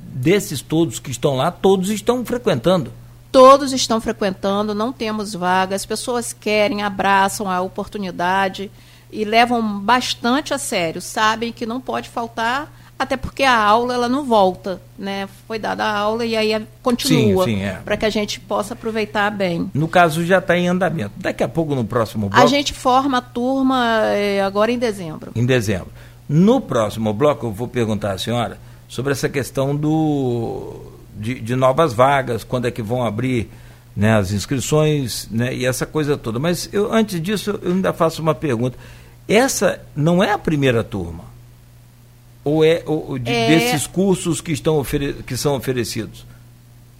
desses 0.00 0.62
todos 0.62 0.98
que 0.98 1.10
estão 1.10 1.36
lá, 1.36 1.50
todos 1.50 1.90
estão 1.90 2.24
frequentando. 2.24 2.90
Todos 3.30 3.70
estão 3.74 4.00
frequentando, 4.00 4.74
não 4.74 4.94
temos 4.94 5.34
vagas, 5.34 5.82
as 5.82 5.84
pessoas 5.84 6.32
querem, 6.32 6.82
abraçam 6.82 7.50
a 7.50 7.60
oportunidade 7.60 8.70
e 9.12 9.26
levam 9.26 9.78
bastante 9.78 10.54
a 10.54 10.58
sério, 10.58 11.02
sabem 11.02 11.52
que 11.52 11.66
não 11.66 11.82
pode 11.82 12.08
faltar, 12.08 12.72
até 12.98 13.16
porque 13.16 13.42
a 13.42 13.56
aula 13.56 13.94
ela 13.94 14.08
não 14.08 14.24
volta, 14.24 14.80
né? 14.98 15.28
Foi 15.46 15.58
dada 15.58 15.84
a 15.84 15.98
aula 15.98 16.24
e 16.24 16.34
aí 16.34 16.66
continua 16.82 17.48
é. 17.50 17.78
para 17.84 17.96
que 17.96 18.06
a 18.06 18.10
gente 18.10 18.40
possa 18.40 18.72
aproveitar 18.72 19.30
bem. 19.30 19.70
No 19.74 19.86
caso 19.86 20.24
já 20.24 20.38
está 20.38 20.56
em 20.56 20.68
andamento. 20.68 21.12
Daqui 21.16 21.44
a 21.44 21.48
pouco 21.48 21.74
no 21.74 21.84
próximo 21.84 22.28
bloco. 22.28 22.42
A 22.42 22.46
gente 22.46 22.72
forma 22.72 23.18
a 23.18 23.20
turma 23.20 24.02
é, 24.12 24.40
agora 24.40 24.72
em 24.72 24.78
dezembro. 24.78 25.32
Em 25.34 25.44
dezembro. 25.44 25.88
No 26.28 26.60
próximo 26.60 27.12
bloco 27.12 27.46
eu 27.46 27.52
vou 27.52 27.68
perguntar 27.68 28.12
à 28.12 28.18
senhora 28.18 28.58
sobre 28.88 29.12
essa 29.12 29.28
questão 29.28 29.76
do 29.76 30.92
de, 31.14 31.40
de 31.40 31.54
novas 31.54 31.92
vagas, 31.92 32.44
quando 32.44 32.66
é 32.66 32.70
que 32.70 32.82
vão 32.82 33.04
abrir 33.04 33.50
né, 33.94 34.14
as 34.14 34.32
inscrições 34.32 35.28
né, 35.30 35.54
e 35.54 35.66
essa 35.66 35.84
coisa 35.84 36.16
toda. 36.16 36.38
Mas 36.38 36.68
eu, 36.72 36.92
antes 36.92 37.20
disso, 37.20 37.58
eu 37.62 37.72
ainda 37.72 37.92
faço 37.92 38.22
uma 38.22 38.34
pergunta. 38.34 38.78
Essa 39.28 39.80
não 39.94 40.22
é 40.22 40.32
a 40.32 40.38
primeira 40.38 40.84
turma? 40.84 41.35
Ou 42.46 42.64
é 42.64 42.80
ou, 42.86 43.18
de, 43.18 43.28
é... 43.28 43.48
desses 43.48 43.88
cursos 43.88 44.40
que, 44.40 44.52
estão 44.52 44.80
que 45.26 45.36
são 45.36 45.56
oferecidos? 45.56 46.24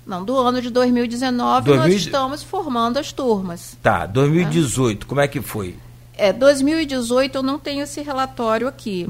Não, 0.05 0.25
do 0.25 0.37
ano 0.37 0.61
de 0.61 0.71
2019 0.71 1.67
2000... 1.67 1.85
nós 1.85 2.03
estamos 2.03 2.43
formando 2.43 2.97
as 2.97 3.13
turmas. 3.13 3.79
Tá, 3.81 4.07
2018, 4.07 5.05
é. 5.05 5.09
como 5.09 5.21
é 5.21 5.29
que 5.29 5.41
foi? 5.41 5.77
É, 6.19 6.33
2018 6.33 7.39
eu 7.39 7.43
não 7.45 7.61
tenho 7.61 7.85
esse 7.85 8.03
relatório 8.03 8.67
aqui. 8.67 9.09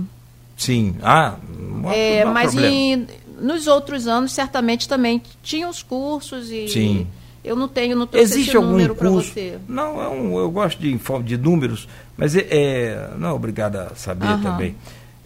Sim, 0.58 0.96
ah, 1.02 1.36
não, 1.58 1.90
é, 1.90 2.22
não 2.22 2.34
mas 2.34 2.54
em, 2.54 3.06
nos 3.40 3.66
outros 3.66 4.06
anos, 4.06 4.32
certamente 4.32 4.86
também 4.86 5.22
tinha 5.42 5.66
os 5.66 5.82
cursos 5.82 6.50
e. 6.50 6.68
Sim. 6.68 7.06
Eu 7.42 7.56
não 7.56 7.68
tenho, 7.68 7.96
não 7.96 8.06
Existe 8.12 8.56
algum 8.56 8.72
número 8.72 8.94
para 8.94 9.08
você. 9.08 9.58
Não, 9.66 10.02
é 10.02 10.08
um, 10.08 10.36
eu 10.36 10.50
gosto 10.50 10.78
de, 10.80 10.98
de 11.22 11.38
números, 11.38 11.88
mas 12.14 12.36
é, 12.36 12.46
é 12.50 13.10
não 13.16 13.28
é 13.28 13.32
obrigado 13.32 13.76
a 13.76 13.94
saber 13.94 14.38
também. 14.42 14.74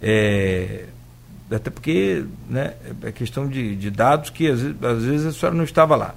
É, 0.02 0.84
até 1.50 1.70
porque 1.70 2.24
né, 2.48 2.74
é 3.02 3.12
questão 3.12 3.48
de, 3.48 3.74
de 3.76 3.90
dados 3.90 4.30
que 4.30 4.48
às 4.48 4.60
vezes, 4.60 4.84
às 4.84 5.02
vezes 5.02 5.26
a 5.26 5.32
senhora 5.32 5.56
não 5.56 5.64
estava 5.64 5.96
lá. 5.96 6.14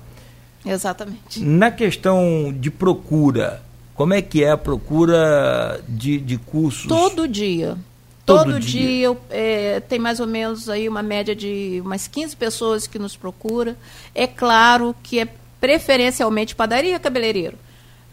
Exatamente. 0.66 1.42
Na 1.42 1.72
questão 1.72 2.54
de 2.58 2.72
procura, 2.72 3.62
como 3.94 4.14
é 4.14 4.22
que 4.22 4.44
é 4.44 4.52
a 4.52 4.58
procura 4.58 5.82
de, 5.88 6.18
de 6.20 6.38
cursos? 6.38 6.88
Todo 6.88 7.28
dia. 7.28 7.78
Todo, 8.26 8.54
Todo 8.54 8.60
dia, 8.60 9.10
dia 9.10 9.18
é, 9.30 9.80
tem 9.82 10.00
mais 10.00 10.22
ou 10.22 10.28
menos 10.28 10.70
aí 10.70 10.88
uma 10.88 11.04
média 11.04 11.36
de 11.36 11.82
umas 11.84 12.08
15 12.08 12.38
pessoas 12.38 12.88
que 12.88 12.98
nos 12.98 13.18
procura. 13.18 13.76
É 14.16 14.26
claro 14.26 14.96
que 15.04 15.20
é 15.20 15.28
preferencialmente 15.60 16.56
padaria 16.56 16.98
cabeleireiro. 17.00 17.58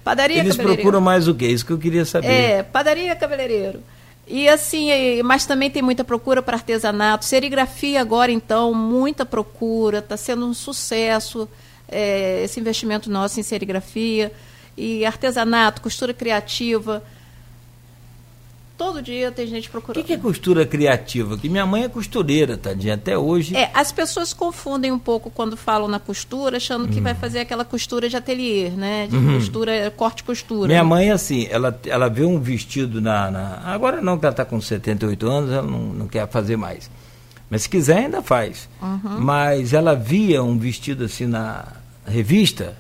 Padaria 0.03 0.39
Eles 0.39 0.57
cabeleireiro. 0.57 0.83
procuram 0.83 1.01
mais 1.01 1.29
o 1.29 1.35
quê? 1.35 1.47
Isso 1.47 1.65
que 1.65 1.73
eu 1.73 1.79
queria 1.79 2.05
saber. 2.05 2.27
É, 2.27 2.63
padaria 2.65 3.15
cabeleireiro. 3.15 3.81
E 4.33 4.49
assim, 4.49 4.91
mas 5.25 5.45
também 5.45 5.69
tem 5.69 5.83
muita 5.83 6.05
procura 6.05 6.41
para 6.41 6.57
artesanato. 6.57 7.25
Serigrafia 7.25 8.01
agora, 8.01 8.31
então, 8.31 8.73
muita 8.73 9.27
procura, 9.27 9.99
está 9.99 10.17
sendo 10.17 10.47
um 10.47 10.55
sucesso 10.55 11.49
é, 11.89 12.45
esse 12.45 12.61
investimento 12.61 13.11
nosso 13.11 13.41
em 13.41 13.43
serigrafia. 13.43 14.33
E 14.77 15.05
artesanato, 15.05 15.83
costura 15.83 16.15
criativa. 16.15 17.03
Todo 18.81 19.03
dia 19.03 19.31
tem 19.31 19.47
gente 19.47 19.69
procurando. 19.69 20.01
O 20.01 20.01
que, 20.01 20.07
que, 20.07 20.15
é 20.15 20.17
costura 20.17 20.65
criativa? 20.65 21.37
Que 21.37 21.51
minha 21.51 21.67
mãe 21.67 21.85
é 21.85 21.89
costureira, 21.91 22.57
tadinha, 22.57 22.95
até 22.95 23.19
hoje. 23.19 23.55
É, 23.55 23.71
as 23.75 23.93
pessoas 23.93 24.33
confundem 24.33 24.91
um 24.91 24.99
pouco 24.99 25.31
quando 25.31 25.55
falam 25.55 25.87
na 25.87 26.01
costura, 26.01 26.57
achando 26.57 26.89
que 26.89 26.99
hum. 26.99 27.03
vai 27.03 27.15
fazer 27.15 27.41
aquela 27.41 27.63
costura 27.63 28.09
de 28.09 28.17
ateliê, 28.17 28.71
né? 28.71 29.07
De 29.07 29.15
uhum. 29.15 29.35
costura, 29.35 29.93
corte 29.95 30.25
costura. 30.25 30.69
Minha 30.69 30.83
né? 30.83 30.89
mãe, 30.89 31.11
assim, 31.11 31.47
ela, 31.51 31.79
ela 31.85 32.09
vê 32.09 32.25
um 32.25 32.41
vestido 32.41 33.03
na, 33.03 33.31
na. 33.31 33.61
Agora 33.67 34.01
não, 34.01 34.19
que 34.19 34.25
ela 34.25 34.33
está 34.33 34.47
com 34.47 34.59
78 34.59 35.29
anos, 35.29 35.51
ela 35.51 35.63
não, 35.63 35.81
não 35.81 36.09
quer 36.09 36.27
fazer 36.27 36.57
mais. 36.57 36.91
Mas 37.51 37.65
se 37.65 37.69
quiser, 37.69 37.99
ainda 37.99 38.23
faz. 38.23 38.67
Uhum. 38.81 39.21
Mas 39.21 39.75
ela 39.75 39.95
via 39.95 40.43
um 40.43 40.57
vestido 40.57 41.05
assim 41.05 41.27
na 41.27 41.67
revista, 42.07 42.79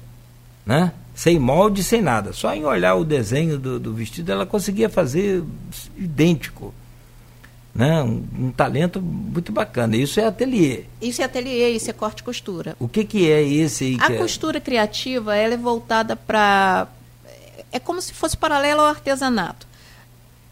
né? 0.64 0.92
Sem 1.21 1.39
molde, 1.39 1.85
sem 1.85 2.00
nada. 2.00 2.33
Só 2.33 2.55
em 2.55 2.65
olhar 2.65 2.95
o 2.95 3.05
desenho 3.05 3.59
do, 3.59 3.79
do 3.79 3.93
vestido 3.93 4.33
ela 4.33 4.47
conseguia 4.47 4.89
fazer 4.89 5.45
idêntico. 5.95 6.73
Né? 7.75 8.03
Um, 8.03 8.25
um, 8.39 8.50
talento 8.50 9.03
muito 9.03 9.53
bacana. 9.53 9.99
Isso 9.99 10.19
é 10.19 10.25
ateliê. 10.25 10.85
Isso 10.99 11.21
é 11.21 11.27
ateliê, 11.27 11.69
isso 11.73 11.91
é 11.91 11.93
corte 11.93 12.21
e 12.21 12.23
costura. 12.23 12.75
O 12.81 12.89
que, 12.89 13.05
que 13.05 13.31
é 13.31 13.43
esse? 13.43 13.99
A 14.00 14.15
é? 14.15 14.17
costura 14.17 14.57
é... 14.57 14.61
criativa 14.62 15.37
ela 15.37 15.53
é 15.53 15.59
voltada 15.59 16.17
para. 16.17 16.89
É 17.71 17.79
como 17.79 18.00
se 18.00 18.15
fosse 18.15 18.35
paralelo 18.35 18.81
ao 18.81 18.87
artesanato. 18.87 19.67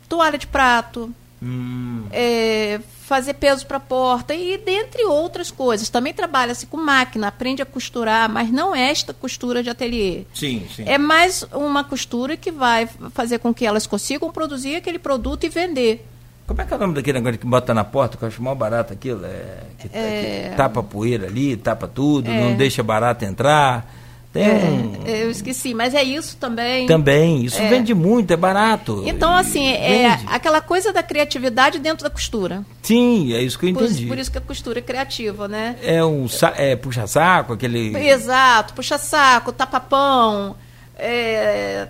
Toalha 0.07 0.37
de 0.37 0.47
prato, 0.47 1.11
hum. 1.43 2.05
é, 2.13 2.79
fazer 3.09 3.35
peso 3.35 3.67
para 3.67 3.81
porta 3.81 4.35
e 4.35 4.59
dentre 4.59 5.03
outras 5.07 5.51
coisas. 5.51 5.89
Também 5.89 6.13
trabalha-se 6.13 6.67
com 6.67 6.77
máquina, 6.77 7.29
aprende 7.29 7.63
a 7.63 7.67
costurar, 7.67 8.29
mas 8.29 8.51
não 8.51 8.77
é 8.77 8.91
esta 8.91 9.15
costura 9.15 9.63
de 9.63 9.71
ateliê. 9.71 10.25
Sim, 10.35 10.67
sim. 10.77 10.85
É 10.87 10.99
mais 10.99 11.43
uma 11.55 11.83
costura 11.83 12.37
que 12.37 12.53
vai 12.53 12.87
fazer 13.15 13.39
com 13.39 13.55
que 13.55 13.65
elas 13.65 13.87
consigam 13.87 14.31
produzir 14.31 14.77
aquele 14.77 14.99
produto 14.99 15.45
e 15.45 15.49
vender. 15.49 16.07
Como 16.47 16.61
é 16.61 16.65
que 16.67 16.73
é 16.73 16.77
o 16.77 16.81
nome 16.81 16.95
daquele 16.95 17.19
negócio 17.19 17.39
que 17.39 17.47
bota 17.47 17.73
na 17.73 17.85
porta, 17.85 18.19
que 18.19 18.25
eu 18.25 18.29
acho 18.29 18.43
mal 18.43 18.55
barato 18.55 18.93
aquilo? 18.93 19.25
É, 19.25 19.61
que, 19.79 19.89
é... 19.93 20.49
que 20.51 20.57
tapa 20.57 20.83
poeira 20.83 21.27
ali, 21.27 21.57
tapa 21.57 21.89
tudo, 21.89 22.31
é... 22.31 22.41
não 22.41 22.57
deixa 22.57 22.83
barato 22.83 23.25
entrar. 23.25 23.91
É. 24.35 25.23
Eu 25.25 25.31
esqueci, 25.31 25.73
mas 25.73 25.95
é 25.95 26.03
isso 26.03 26.37
também. 26.37 26.87
Também, 26.87 27.45
isso 27.45 27.61
é. 27.61 27.69
vende 27.69 27.95
muito, 27.95 28.31
é 28.31 28.37
barato. 28.37 29.03
Então, 29.07 29.35
assim, 29.35 29.67
é 29.69 30.19
aquela 30.27 30.61
coisa 30.61 30.93
da 30.93 31.03
criatividade 31.03 31.79
dentro 31.79 32.05
da 32.05 32.11
costura. 32.11 32.65
Sim, 32.83 33.33
é 33.33 33.43
isso 33.43 33.59
que 33.59 33.67
eu 33.67 33.71
entendi. 33.71 34.03
Por, 34.03 34.09
por 34.09 34.19
isso 34.19 34.31
que 34.31 34.39
a 34.39 34.43
costura 34.43 34.79
é 34.79 34.83
criativa, 34.83 35.49
né? 35.49 35.77
É 35.83 36.05
um 36.05 36.27
é, 36.57 36.77
puxa-saco, 36.77 37.55
aquele. 37.55 37.97
Exato, 37.97 38.75
puxa-saco, 38.75 39.51
tapa-pão. 39.53 40.55
É... 40.97 41.89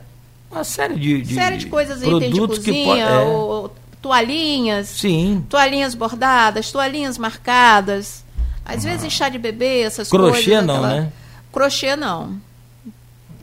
Uma 0.50 0.64
série 0.64 0.94
de, 0.94 1.20
de 1.22 1.34
série 1.34 1.58
de 1.58 1.66
coisas 1.66 2.02
aí, 2.02 2.18
tem 2.20 2.30
de 2.30 2.40
cozinha, 2.40 3.04
é. 3.04 3.18
ou, 3.20 3.70
toalhinhas. 4.00 4.88
Sim. 4.88 5.44
Toalhinhas 5.48 5.94
bordadas, 5.94 6.72
toalhinhas 6.72 7.18
marcadas. 7.18 8.24
Às 8.64 8.86
ah. 8.86 8.90
vezes 8.90 9.12
chá 9.12 9.28
de 9.28 9.38
bebê, 9.38 9.80
essas 9.80 10.08
Crochê 10.08 10.30
coisas. 10.30 10.44
Crochê 10.44 10.66
não, 10.66 10.76
aquela... 10.76 11.00
né? 11.00 11.12
Crochê 11.52 11.96
não. 11.96 12.40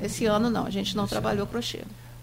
Esse 0.01 0.25
ano 0.25 0.49
não, 0.49 0.65
a 0.65 0.69
gente 0.69 0.95
não 0.95 1.05
Esse 1.05 1.11
trabalhou 1.11 1.43
ano. 1.43 1.51
crochê. 1.51 1.79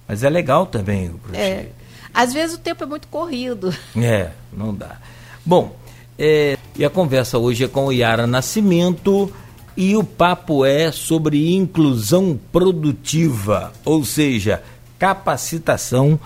Mas 0.06 0.22
é 0.22 0.30
legal 0.30 0.66
também 0.66 1.08
o 1.08 1.18
crochê. 1.18 1.40
É. 1.40 1.72
Às 2.12 2.32
vezes 2.32 2.56
o 2.56 2.58
tempo 2.58 2.84
é 2.84 2.86
muito 2.86 3.08
corrido. 3.08 3.74
É, 3.96 4.30
não 4.52 4.74
dá. 4.74 4.98
Bom, 5.44 5.74
é, 6.18 6.58
e 6.76 6.84
a 6.84 6.90
conversa 6.90 7.38
hoje 7.38 7.64
é 7.64 7.68
com 7.68 7.86
o 7.86 7.92
Yara 7.92 8.26
Nascimento 8.26 9.32
e 9.76 9.96
o 9.96 10.04
papo 10.04 10.64
é 10.64 10.92
sobre 10.92 11.54
inclusão 11.54 12.38
produtiva, 12.52 13.72
ou 13.84 14.04
seja, 14.04 14.62
capacitação 14.98 16.20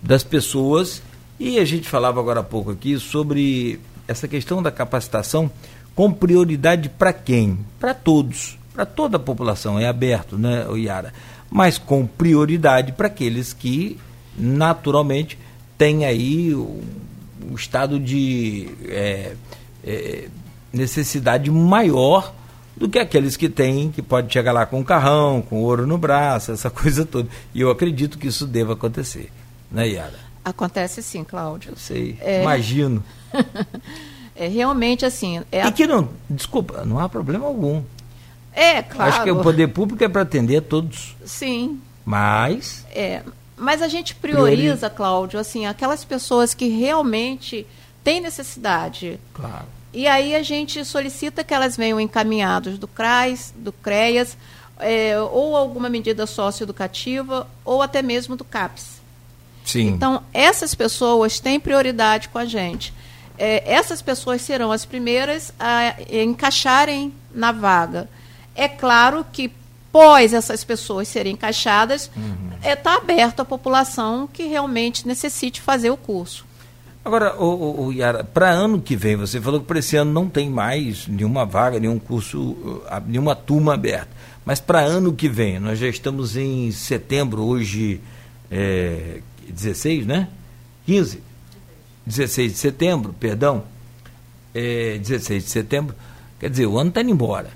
das 0.00 0.22
pessoas. 0.22 1.02
E 1.38 1.58
a 1.58 1.64
gente 1.64 1.88
falava 1.88 2.20
agora 2.20 2.40
há 2.40 2.44
pouco 2.44 2.70
aqui 2.70 2.98
sobre 3.00 3.80
essa 4.06 4.28
questão 4.28 4.62
da 4.62 4.70
capacitação 4.70 5.50
com 5.94 6.12
prioridade 6.12 6.88
para 6.88 7.12
quem? 7.12 7.58
Para 7.80 7.92
todos 7.92 8.61
para 8.72 8.86
toda 8.86 9.16
a 9.16 9.20
população, 9.20 9.78
é 9.78 9.86
aberto, 9.86 10.38
né, 10.38 10.66
Iara? 10.76 11.12
Mas 11.50 11.76
com 11.78 12.06
prioridade 12.06 12.92
para 12.92 13.08
aqueles 13.08 13.52
que 13.52 13.98
naturalmente 14.36 15.38
têm 15.76 16.04
aí 16.04 16.54
o, 16.54 16.82
o 17.50 17.54
estado 17.54 17.98
de 17.98 18.68
é, 18.88 19.34
é, 19.84 20.28
necessidade 20.72 21.50
maior 21.50 22.32
do 22.76 22.88
que 22.88 22.98
aqueles 22.98 23.36
que 23.36 23.48
têm, 23.48 23.90
que 23.90 24.00
pode 24.00 24.32
chegar 24.32 24.52
lá 24.52 24.64
com 24.64 24.80
um 24.80 24.84
carrão, 24.84 25.42
com 25.42 25.62
ouro 25.62 25.86
no 25.86 25.98
braço, 25.98 26.52
essa 26.52 26.70
coisa 26.70 27.04
toda. 27.04 27.28
E 27.54 27.60
eu 27.60 27.70
acredito 27.70 28.18
que 28.18 28.28
isso 28.28 28.46
deva 28.46 28.72
acontecer, 28.72 29.30
né, 29.70 29.88
Yara? 29.88 30.18
Acontece 30.44 31.02
sim, 31.02 31.22
Cláudio. 31.22 31.72
Eu 31.72 31.76
sei, 31.76 32.16
é... 32.20 32.42
imagino. 32.42 33.04
é 34.34 34.48
realmente 34.48 35.04
assim. 35.04 35.42
É 35.52 35.58
e 35.58 35.60
a... 35.60 35.72
que 35.72 35.86
não, 35.86 36.08
desculpa, 36.28 36.84
não 36.84 36.98
há 36.98 37.08
problema 37.08 37.46
algum. 37.46 37.82
É, 38.52 38.82
claro. 38.82 39.10
Acho 39.10 39.24
que 39.24 39.30
o 39.30 39.42
poder 39.42 39.68
público 39.68 40.04
é 40.04 40.08
para 40.08 40.22
atender 40.22 40.58
a 40.58 40.62
todos. 40.62 41.16
Sim. 41.24 41.80
Mas. 42.04 42.84
É, 42.90 43.22
mas 43.56 43.80
a 43.80 43.88
gente 43.88 44.14
prioriza, 44.14 44.90
Priori... 44.90 44.96
Cláudio, 44.96 45.40
assim, 45.40 45.66
aquelas 45.66 46.04
pessoas 46.04 46.52
que 46.52 46.68
realmente 46.68 47.66
têm 48.02 48.20
necessidade. 48.20 49.18
Claro. 49.32 49.66
E 49.92 50.06
aí 50.06 50.34
a 50.34 50.42
gente 50.42 50.84
solicita 50.84 51.44
que 51.44 51.52
elas 51.52 51.76
venham 51.76 52.00
encaminhados 52.00 52.78
do 52.78 52.88
CRAS, 52.88 53.52
do 53.56 53.72
CREAS, 53.72 54.36
é, 54.78 55.18
ou 55.20 55.56
alguma 55.56 55.88
medida 55.88 56.26
socioeducativa, 56.26 57.46
ou 57.64 57.82
até 57.82 58.02
mesmo 58.02 58.36
do 58.36 58.44
CAPS. 58.44 59.00
Sim. 59.64 59.88
Então, 59.88 60.22
essas 60.32 60.74
pessoas 60.74 61.38
têm 61.38 61.60
prioridade 61.60 62.28
com 62.28 62.38
a 62.38 62.44
gente. 62.44 62.92
É, 63.38 63.62
essas 63.72 64.02
pessoas 64.02 64.42
serão 64.42 64.72
as 64.72 64.84
primeiras 64.84 65.52
a 65.58 65.94
encaixarem 66.10 67.12
na 67.34 67.52
vaga. 67.52 68.08
É 68.54 68.68
claro 68.68 69.24
que, 69.32 69.50
pós 69.90 70.32
essas 70.32 70.64
pessoas 70.64 71.08
serem 71.08 71.34
encaixadas, 71.34 72.02
está 72.02 72.20
uhum. 72.20 72.50
é, 72.62 72.76
tá 72.76 72.96
aberto 72.96 73.40
à 73.40 73.44
população 73.44 74.26
que 74.26 74.44
realmente 74.44 75.06
necessite 75.06 75.60
fazer 75.60 75.90
o 75.90 75.96
curso. 75.96 76.46
Agora, 77.04 77.36
o, 77.36 77.44
o, 77.44 77.86
o 77.86 77.92
Yara, 77.92 78.22
para 78.22 78.48
ano 78.48 78.80
que 78.80 78.94
vem, 78.94 79.16
você 79.16 79.40
falou 79.40 79.60
que 79.60 79.66
para 79.66 79.80
esse 79.80 79.96
ano 79.96 80.12
não 80.12 80.28
tem 80.28 80.48
mais 80.48 81.06
nenhuma 81.08 81.44
vaga, 81.44 81.80
nenhum 81.80 81.98
curso, 81.98 82.56
nenhuma 83.06 83.34
turma 83.34 83.74
aberta. 83.74 84.08
Mas 84.44 84.60
para 84.60 84.80
ano 84.80 85.12
que 85.12 85.28
vem, 85.28 85.58
nós 85.58 85.78
já 85.78 85.88
estamos 85.88 86.36
em 86.36 86.70
setembro, 86.70 87.42
hoje 87.42 88.00
é, 88.50 89.20
16, 89.48 90.06
né? 90.06 90.28
15. 90.86 91.20
16 92.06 92.52
de 92.52 92.58
setembro, 92.58 93.14
perdão. 93.18 93.64
É, 94.54 94.98
16 94.98 95.44
de 95.44 95.50
setembro. 95.50 95.94
Quer 96.38 96.50
dizer, 96.50 96.66
o 96.66 96.78
ano 96.78 96.90
está 96.90 97.00
indo 97.00 97.10
embora. 97.10 97.50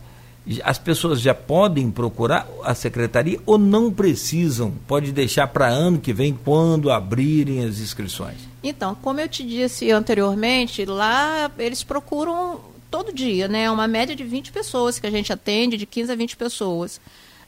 As 0.62 0.78
pessoas 0.78 1.20
já 1.20 1.34
podem 1.34 1.90
procurar 1.90 2.46
a 2.62 2.74
secretaria 2.74 3.40
ou 3.44 3.58
não 3.58 3.92
precisam? 3.92 4.72
Pode 4.86 5.10
deixar 5.10 5.48
para 5.48 5.66
ano 5.66 5.98
que 5.98 6.12
vem, 6.12 6.38
quando 6.44 6.90
abrirem 6.90 7.64
as 7.64 7.80
inscrições? 7.80 8.36
Então, 8.62 8.94
como 8.94 9.20
eu 9.20 9.28
te 9.28 9.42
disse 9.42 9.90
anteriormente, 9.90 10.84
lá 10.84 11.50
eles 11.58 11.82
procuram 11.82 12.60
todo 12.90 13.12
dia, 13.12 13.48
né? 13.48 13.70
Uma 13.70 13.88
média 13.88 14.14
de 14.14 14.22
20 14.22 14.52
pessoas 14.52 14.98
que 14.98 15.06
a 15.06 15.10
gente 15.10 15.32
atende, 15.32 15.76
de 15.76 15.84
15 15.84 16.12
a 16.12 16.14
20 16.14 16.36
pessoas. 16.36 17.00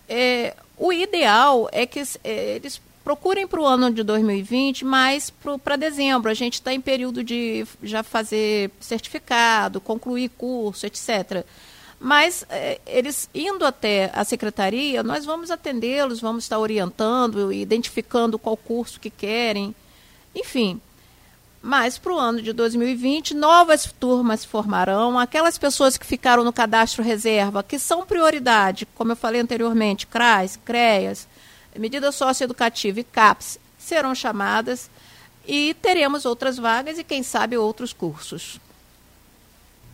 É, 0.08 0.56
o 0.76 0.92
ideal 0.92 1.68
é 1.70 1.86
que 1.86 2.00
é, 2.24 2.56
eles 2.56 2.80
procurem 3.04 3.46
para 3.46 3.60
o 3.60 3.64
ano 3.64 3.90
de 3.90 4.02
2020, 4.02 4.84
mas 4.84 5.32
para 5.64 5.76
dezembro. 5.76 6.30
A 6.30 6.34
gente 6.34 6.54
está 6.54 6.74
em 6.74 6.80
período 6.80 7.24
de 7.24 7.66
já 7.82 8.02
fazer 8.02 8.70
certificado, 8.80 9.80
concluir 9.80 10.28
curso, 10.30 10.84
etc. 10.84 11.44
Mas 12.00 12.44
é, 12.48 12.80
eles 12.86 13.28
indo 13.34 13.64
até 13.64 14.10
a 14.14 14.24
secretaria, 14.24 15.02
nós 15.02 15.24
vamos 15.24 15.50
atendê-los, 15.50 16.20
vamos 16.20 16.44
estar 16.44 16.58
orientando, 16.58 17.52
identificando 17.52 18.38
qual 18.38 18.56
curso 18.56 19.00
que 19.00 19.10
querem, 19.10 19.74
enfim. 20.34 20.80
Mas 21.60 21.98
para 21.98 22.12
o 22.12 22.18
ano 22.18 22.40
de 22.40 22.52
2020, 22.52 23.34
novas 23.34 23.92
turmas 23.98 24.44
formarão. 24.44 25.18
Aquelas 25.18 25.58
pessoas 25.58 25.98
que 25.98 26.06
ficaram 26.06 26.44
no 26.44 26.52
cadastro 26.52 27.02
reserva, 27.02 27.64
que 27.64 27.80
são 27.80 28.06
prioridade, 28.06 28.86
como 28.94 29.12
eu 29.12 29.16
falei 29.16 29.40
anteriormente, 29.40 30.06
CRAS, 30.06 30.56
CREAS, 30.64 31.26
Medida 31.76 32.12
Socioeducativa 32.12 33.00
e 33.00 33.04
CAPS, 33.04 33.58
serão 33.76 34.14
chamadas 34.14 34.88
e 35.46 35.74
teremos 35.82 36.24
outras 36.24 36.58
vagas 36.58 36.98
e, 36.98 37.04
quem 37.04 37.22
sabe, 37.22 37.56
outros 37.56 37.92
cursos. 37.92 38.60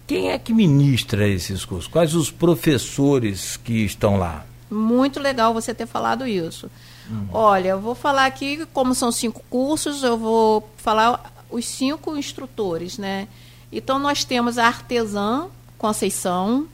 Quem 0.06 0.30
é 0.30 0.38
que 0.38 0.52
ministra 0.52 1.26
esses 1.26 1.64
cursos? 1.64 1.90
Quais 1.90 2.14
os 2.14 2.30
professores 2.30 3.56
que 3.56 3.84
estão 3.84 4.18
lá? 4.18 4.44
Muito 4.70 5.18
legal 5.20 5.54
você 5.54 5.72
ter 5.72 5.86
falado 5.86 6.26
isso. 6.26 6.70
Hum. 7.10 7.26
Olha, 7.32 7.70
eu 7.70 7.80
vou 7.80 7.94
falar 7.94 8.26
aqui, 8.26 8.66
como 8.72 8.94
são 8.94 9.10
cinco 9.10 9.42
cursos, 9.48 10.02
eu 10.02 10.18
vou 10.18 10.68
falar 10.76 11.32
os 11.50 11.64
cinco 11.64 12.16
instrutores, 12.16 12.98
né? 12.98 13.28
Então, 13.72 13.98
nós 13.98 14.24
temos 14.24 14.58
a 14.58 14.66
artesã 14.66 15.48
Conceição, 15.78 16.66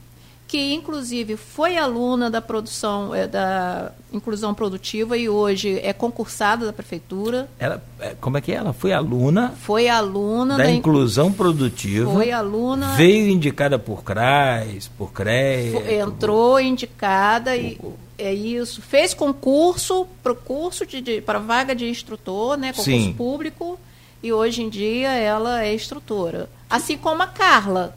que 0.51 0.75
inclusive 0.75 1.37
foi 1.37 1.77
aluna 1.77 2.29
da 2.29 2.43
produção 2.43 3.15
é, 3.15 3.29
da 3.29 3.93
inclusão 4.13 4.53
produtiva 4.53 5.17
e 5.17 5.29
hoje 5.29 5.79
é 5.79 5.93
concursada 5.93 6.67
da 6.67 6.73
prefeitura. 6.73 7.49
Ela, 7.57 7.81
é, 8.01 8.17
como 8.21 8.37
é 8.37 8.41
que 8.41 8.51
é? 8.51 8.57
Ela 8.57 8.73
foi 8.73 8.93
aluna? 8.93 9.55
Foi 9.61 9.89
aluna 9.89 10.57
da, 10.57 10.65
da 10.65 10.71
inclusão 10.73 11.33
produtiva. 11.33 12.13
Foi 12.13 12.33
aluna. 12.33 12.97
Veio 12.97 13.31
indicada 13.31 13.79
por 13.79 14.03
CRAS, 14.03 14.91
por 14.99 15.13
CREA. 15.13 16.03
Entrou 16.03 16.55
por... 16.55 16.63
indicada 16.63 17.57
e 17.57 17.79
é 18.19 18.35
isso. 18.35 18.83
Fez 18.83 19.15
concurso 19.15 20.05
para 20.21 20.35
curso 20.35 20.85
de, 20.85 21.01
de 21.01 21.21
para 21.21 21.39
vaga 21.39 21.77
de 21.77 21.89
instrutor, 21.89 22.57
né? 22.57 22.73
Concurso 22.73 22.91
Sim. 22.91 23.13
público. 23.13 23.79
E 24.21 24.33
hoje 24.33 24.65
em 24.65 24.69
dia 24.69 25.13
ela 25.13 25.63
é 25.63 25.73
instrutora. 25.73 26.51
Assim 26.69 26.99
como 26.99 27.23
a 27.23 27.29
Carla, 27.29 27.97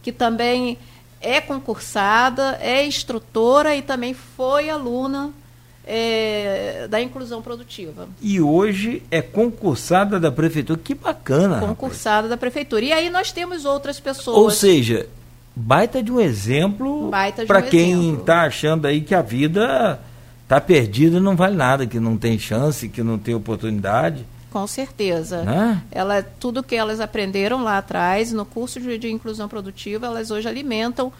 que 0.00 0.12
também 0.12 0.78
é 1.20 1.40
concursada, 1.40 2.58
é 2.60 2.86
instrutora 2.86 3.74
e 3.74 3.82
também 3.82 4.14
foi 4.14 4.70
aluna 4.70 5.30
é, 5.86 6.86
da 6.88 7.00
inclusão 7.00 7.40
produtiva. 7.40 8.08
E 8.20 8.40
hoje 8.40 9.02
é 9.10 9.22
concursada 9.22 10.20
da 10.20 10.30
prefeitura. 10.30 10.78
Que 10.82 10.94
bacana. 10.94 11.60
Concursada 11.60 12.16
rapaz. 12.16 12.30
da 12.30 12.36
prefeitura. 12.36 12.84
E 12.84 12.92
aí 12.92 13.08
nós 13.08 13.32
temos 13.32 13.64
outras 13.64 13.98
pessoas. 13.98 14.36
Ou 14.36 14.50
seja, 14.50 15.08
baita 15.56 16.02
de 16.02 16.12
um 16.12 16.20
exemplo 16.20 17.10
para 17.46 17.60
um 17.60 17.62
quem 17.62 18.14
está 18.14 18.42
achando 18.42 18.86
aí 18.86 19.00
que 19.00 19.14
a 19.14 19.22
vida 19.22 19.98
está 20.42 20.60
perdida, 20.60 21.18
não 21.18 21.34
vale 21.34 21.56
nada, 21.56 21.86
que 21.86 21.98
não 21.98 22.16
tem 22.16 22.38
chance, 22.38 22.88
que 22.88 23.02
não 23.02 23.18
tem 23.18 23.34
oportunidade. 23.34 24.24
Com 24.58 24.66
certeza. 24.66 25.44
Né? 25.44 25.80
Ela, 25.88 26.20
tudo 26.20 26.64
que 26.64 26.74
elas 26.74 26.98
aprenderam 26.98 27.62
lá 27.62 27.78
atrás, 27.78 28.32
no 28.32 28.44
curso 28.44 28.80
de, 28.80 28.98
de, 28.98 29.08
inclusão 29.08 29.48
produtiva, 29.48 30.06
elas 30.06 30.32
hoje 30.32 30.48
alimentam 30.48 31.12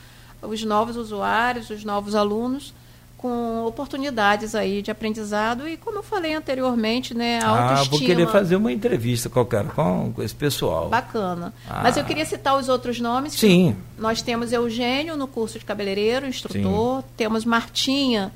os 0.42 0.64
novos 0.64 0.96
usuários, 0.96 1.70
os 1.70 1.84
novos 1.84 2.16
alunos, 2.16 2.74
com 3.16 3.64
oportunidades 3.64 4.56
aí 4.56 4.82
de 4.82 4.90
aprendizado 4.90 5.68
e, 5.68 5.76
como 5.76 5.98
eu 5.98 6.02
falei 6.02 6.34
anteriormente, 6.34 7.14
né, 7.14 7.38
a 7.40 7.48
autoestima. 7.48 7.80
Ah, 7.80 7.84
vou 7.84 8.00
querer 8.00 8.26
fazer 8.26 8.56
uma 8.56 8.72
entrevista 8.72 9.30
qualquer 9.30 9.66
com, 9.66 10.12
com 10.12 10.20
esse 10.20 10.34
pessoal. 10.34 10.88
Bacana. 10.88 11.54
Ah. 11.70 11.82
Mas 11.84 11.96
eu 11.96 12.04
queria 12.04 12.24
citar 12.24 12.58
os 12.58 12.68
outros 12.68 12.98
nomes. 12.98 13.34
Sim. 13.34 13.76
Nós 13.96 14.20
temos 14.20 14.52
Eugênio 14.52 15.16
no 15.16 15.28
curso 15.28 15.60
de 15.60 15.64
cabeleireiro, 15.64 16.26
instrutor. 16.26 17.02
Sim. 17.02 17.08
Temos 17.16 17.44
Martinha 17.44 18.32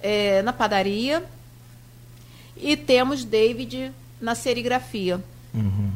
é, 0.00 0.42
na 0.42 0.52
padaria. 0.52 1.22
E 2.56 2.76
temos 2.76 3.24
David 3.24 3.92
na 4.20 4.34
serigrafia. 4.34 5.20
Uhum. 5.54 5.90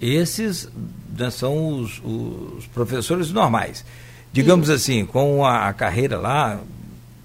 Esses 0.00 0.68
né, 1.16 1.30
são 1.30 1.80
os, 1.80 2.00
os, 2.04 2.66
professores 2.66 3.30
normais. 3.30 3.84
Digamos 4.32 4.68
Sim. 4.68 4.74
assim, 4.74 5.06
com 5.06 5.44
a, 5.44 5.68
a, 5.68 5.72
carreira 5.72 6.18
lá, 6.18 6.60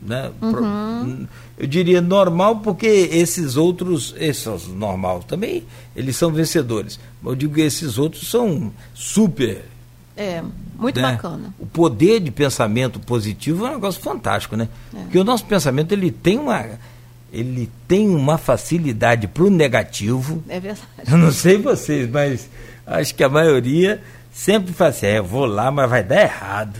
né, 0.01 0.32
uhum. 0.41 1.28
eu 1.58 1.67
diria 1.67 2.01
normal, 2.01 2.58
porque 2.58 2.88
esses 2.88 3.56
outros, 3.58 4.13
esses 4.17 4.67
normal 4.67 5.23
também, 5.23 5.63
eles 5.95 6.15
são 6.15 6.32
vencedores. 6.32 6.99
Eu 7.23 7.36
digo 7.36 7.54
que 7.56 7.62
esses 7.62 7.97
outros 7.97 8.30
são 8.30 8.71
super. 8.93 9.63
É, 10.17 10.43
muito 10.78 10.99
né? 10.99 11.12
bacana. 11.12 11.54
O 11.60 11.65
poder 11.65 12.19
de 12.19 12.32
pensamento 12.32 12.99
positivo 12.99 13.65
é 13.65 13.71
um 13.71 13.73
negócio 13.73 14.01
fantástico, 14.01 14.56
né? 14.56 14.69
É. 14.93 15.01
Porque 15.04 15.19
o 15.19 15.23
nosso 15.23 15.45
pensamento 15.45 15.91
ele 15.91 16.10
tem 16.12 16.39
uma 16.39 16.80
ele 17.31 17.69
tem 17.88 18.09
uma 18.09 18.38
facilidade 18.38 19.27
para 19.27 19.43
o 19.43 19.49
negativo. 19.49 20.43
É 20.47 20.59
verdade. 20.59 20.88
Eu 21.07 21.17
não 21.17 21.31
sei 21.31 21.57
vocês, 21.57 22.09
mas 22.09 22.49
acho 22.85 23.13
que 23.13 23.23
a 23.23 23.29
maioria 23.29 24.01
sempre 24.31 24.73
fala 24.73 24.89
assim: 24.91 25.07
é, 25.07 25.17
eu 25.17 25.23
vou 25.23 25.45
lá, 25.45 25.69
mas 25.71 25.89
vai 25.89 26.03
dar 26.03 26.21
errado. 26.21 26.79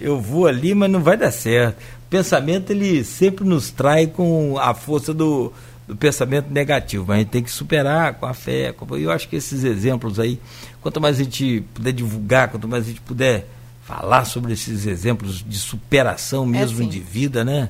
Eu 0.00 0.20
vou 0.20 0.46
ali, 0.46 0.74
mas 0.74 0.90
não 0.90 1.00
vai 1.00 1.16
dar 1.16 1.30
certo. 1.30 1.76
O 1.78 2.10
pensamento 2.10 2.70
ele 2.70 3.04
sempre 3.04 3.44
nos 3.44 3.70
trai 3.70 4.06
com 4.06 4.58
a 4.58 4.74
força 4.74 5.14
do, 5.14 5.52
do 5.86 5.96
pensamento 5.96 6.50
negativo, 6.50 7.04
mas 7.06 7.16
a 7.16 7.18
gente 7.20 7.30
tem 7.30 7.42
que 7.42 7.50
superar 7.50 8.14
com 8.14 8.26
a 8.26 8.34
fé. 8.34 8.72
Com... 8.72 8.96
Eu 8.96 9.10
acho 9.10 9.28
que 9.28 9.36
esses 9.36 9.62
exemplos 9.62 10.18
aí, 10.18 10.40
quanto 10.80 11.00
mais 11.00 11.20
a 11.20 11.22
gente 11.22 11.64
puder 11.72 11.92
divulgar, 11.92 12.48
quanto 12.48 12.66
mais 12.66 12.84
a 12.84 12.88
gente 12.88 13.00
puder 13.00 13.46
falar 13.84 14.24
sobre 14.24 14.52
esses 14.52 14.86
exemplos 14.86 15.44
de 15.46 15.58
superação 15.58 16.46
mesmo 16.46 16.82
é, 16.82 16.86
de 16.86 17.00
vida, 17.00 17.44
né? 17.44 17.68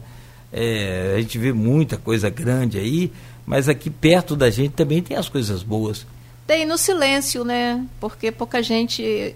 É, 0.52 1.14
a 1.16 1.20
gente 1.20 1.38
vê 1.38 1.52
muita 1.52 1.96
coisa 1.96 2.28
grande 2.28 2.78
aí, 2.78 3.10
mas 3.46 3.68
aqui 3.68 3.88
perto 3.88 4.36
da 4.36 4.50
gente 4.50 4.72
também 4.72 5.02
tem 5.02 5.16
as 5.16 5.28
coisas 5.28 5.62
boas. 5.62 6.06
Tem 6.46 6.66
no 6.66 6.76
silêncio, 6.76 7.44
né? 7.44 7.84
Porque 8.00 8.30
pouca 8.30 8.62
gente 8.62 9.34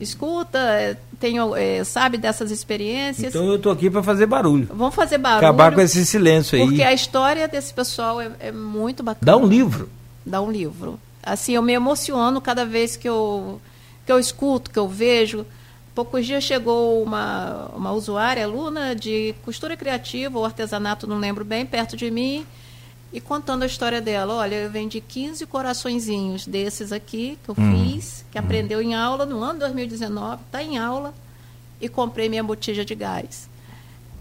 escuta, 0.00 0.58
é, 0.58 0.96
tem, 1.18 1.36
é, 1.56 1.84
sabe 1.84 2.16
dessas 2.16 2.50
experiências. 2.50 3.34
Então 3.34 3.46
eu 3.46 3.56
estou 3.56 3.70
aqui 3.70 3.90
para 3.90 4.02
fazer 4.02 4.26
barulho. 4.26 4.66
Vamos 4.72 4.94
fazer 4.94 5.18
barulho. 5.18 5.46
Acabar 5.46 5.72
com 5.72 5.80
esse 5.80 6.04
silêncio 6.06 6.58
aí. 6.58 6.66
Porque 6.66 6.82
a 6.82 6.92
história 6.92 7.46
desse 7.46 7.72
pessoal 7.74 8.20
é, 8.20 8.30
é 8.40 8.50
muito 8.50 9.02
bacana. 9.02 9.24
Dá 9.24 9.36
um 9.36 9.46
livro. 9.46 9.88
dar 10.24 10.40
um 10.40 10.50
livro. 10.50 10.98
Assim, 11.22 11.52
eu 11.52 11.62
me 11.62 11.74
emociono 11.74 12.40
cada 12.40 12.64
vez 12.64 12.96
que 12.96 13.08
eu, 13.08 13.60
que 14.06 14.10
eu 14.10 14.18
escuto, 14.18 14.70
que 14.70 14.78
eu 14.78 14.88
vejo. 14.88 15.44
Poucos 15.94 16.24
dias 16.24 16.44
chegou 16.44 17.02
uma, 17.02 17.66
uma 17.74 17.92
usuária, 17.92 18.44
aluna 18.44 18.94
de 18.94 19.34
costura 19.44 19.76
criativa 19.76 20.38
ou 20.38 20.44
artesanato, 20.44 21.06
não 21.06 21.18
lembro 21.18 21.44
bem, 21.44 21.66
perto 21.66 21.96
de 21.96 22.10
mim, 22.10 22.46
e 23.12 23.20
contando 23.20 23.64
a 23.64 23.66
história 23.66 24.00
dela. 24.00 24.34
Olha, 24.34 24.54
eu 24.54 24.70
vendi 24.70 25.00
15 25.00 25.44
coraçõezinhos 25.46 26.46
desses 26.46 26.92
aqui 26.92 27.36
que 27.42 27.50
eu 27.50 27.56
hum. 27.58 27.88
fiz, 27.88 28.24
que 28.30 28.38
hum. 28.38 28.42
aprendeu 28.42 28.80
em 28.80 28.94
aula 28.94 29.26
no 29.26 29.42
ano 29.42 29.58
2019, 29.58 30.42
está 30.46 30.62
em 30.62 30.78
aula, 30.78 31.12
e 31.80 31.88
comprei 31.88 32.28
minha 32.28 32.44
botija 32.44 32.84
de 32.84 32.94
gás. 32.94 33.48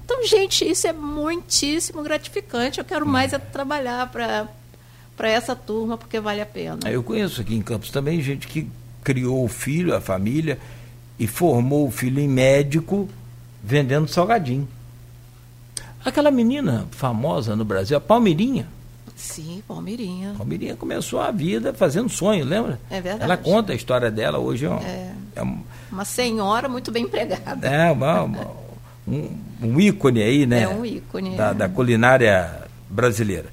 Então, 0.05 0.25
gente, 0.25 0.67
isso 0.67 0.87
é 0.87 0.91
muitíssimo 0.91 2.01
gratificante. 2.01 2.79
Eu 2.79 2.85
quero 2.85 3.05
mais 3.05 3.31
é 3.31 3.37
trabalhar 3.37 4.09
para 4.09 5.29
essa 5.29 5.55
turma, 5.55 5.99
porque 5.99 6.19
vale 6.19 6.41
a 6.41 6.47
pena. 6.47 6.89
Eu 6.89 7.03
conheço 7.03 7.39
aqui 7.39 7.53
em 7.53 7.61
Campos 7.61 7.91
também 7.91 8.19
gente 8.19 8.47
que 8.47 8.67
criou 9.03 9.45
o 9.45 9.47
filho, 9.47 9.95
a 9.95 10.01
família, 10.01 10.57
e 11.19 11.27
formou 11.27 11.87
o 11.87 11.91
filho 11.91 12.19
em 12.19 12.27
médico 12.27 13.09
vendendo 13.63 14.07
salgadinho. 14.07 14.67
Aquela 16.03 16.31
menina 16.31 16.87
famosa 16.91 17.55
no 17.55 17.65
Brasil, 17.65 17.97
a 17.97 18.01
Palmeirinha. 18.01 18.67
Sim, 19.15 19.61
Palmeirinha. 19.67 20.33
Palmeirinha 20.37 20.77
começou 20.77 21.19
a 21.19 21.29
vida 21.29 21.73
fazendo 21.73 22.07
sonho, 22.07 22.45
lembra? 22.45 22.79
É 22.89 23.01
verdade. 23.01 23.25
Ela 23.25 23.35
conta 23.35 23.73
a 23.73 23.75
história 23.75 24.09
dela 24.09 24.39
hoje. 24.39 24.65
É, 24.65 24.69
é, 24.69 25.13
é 25.35 25.43
uma 25.91 26.05
senhora 26.05 26.69
muito 26.69 26.89
bem 26.89 27.03
empregada. 27.03 27.67
É, 27.67 27.91
uma, 27.91 28.23
uma 28.23 28.47
um, 29.05 29.37
um, 29.61 29.79
ícone 29.79 30.21
aí, 30.21 30.45
né? 30.45 30.61
É 30.61 30.69
um 30.69 30.85
ícone. 30.85 31.35
Da, 31.35 31.49
é. 31.49 31.53
da 31.53 31.67
culinária 31.67 32.63
brasileira. 32.89 33.47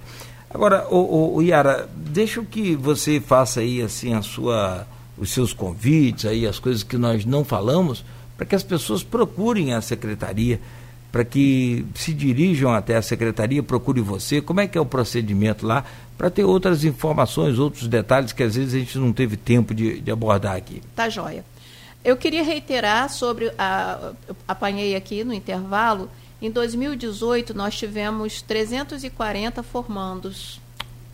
Agora, 0.48 0.86
o, 0.88 0.96
o, 0.96 1.34
o, 1.36 1.42
Yara, 1.42 1.88
deixa 1.94 2.40
que 2.42 2.76
você 2.76 3.20
faça 3.20 3.58
aí 3.60 3.82
assim 3.82 4.14
a 4.14 4.22
sua, 4.22 4.86
os 5.18 5.30
seus 5.30 5.52
convites 5.52 6.26
aí, 6.26 6.46
as 6.46 6.58
coisas 6.58 6.82
que 6.82 6.96
nós 6.96 7.24
não 7.24 7.44
falamos, 7.44 8.04
para 8.36 8.46
que 8.46 8.54
as 8.54 8.62
pessoas 8.62 9.02
procurem 9.02 9.72
a 9.72 9.80
secretaria, 9.80 10.60
para 11.10 11.24
que 11.24 11.86
se 11.94 12.12
dirijam 12.12 12.72
até 12.74 12.96
a 12.96 13.02
secretaria, 13.02 13.62
procure 13.62 14.00
você, 14.00 14.40
como 14.40 14.60
é 14.60 14.66
que 14.66 14.76
é 14.76 14.80
o 14.80 14.86
procedimento 14.86 15.66
lá, 15.66 15.84
para 16.18 16.28
ter 16.28 16.44
outras 16.44 16.84
informações, 16.84 17.58
outros 17.58 17.88
detalhes 17.88 18.32
que 18.32 18.42
às 18.42 18.54
vezes 18.54 18.74
a 18.74 18.78
gente 18.78 18.98
não 18.98 19.12
teve 19.12 19.36
tempo 19.36 19.74
de, 19.74 20.00
de 20.00 20.10
abordar 20.10 20.56
aqui. 20.56 20.82
Tá 20.94 21.08
joia. 21.08 21.44
Eu 22.04 22.16
queria 22.16 22.42
reiterar 22.42 23.10
sobre, 23.10 23.50
a, 23.58 24.12
apanhei 24.46 24.94
aqui 24.94 25.24
no 25.24 25.32
intervalo, 25.32 26.10
em 26.40 26.50
2018 26.50 27.54
nós 27.54 27.76
tivemos 27.76 28.42
340 28.42 29.62
formandos. 29.62 30.60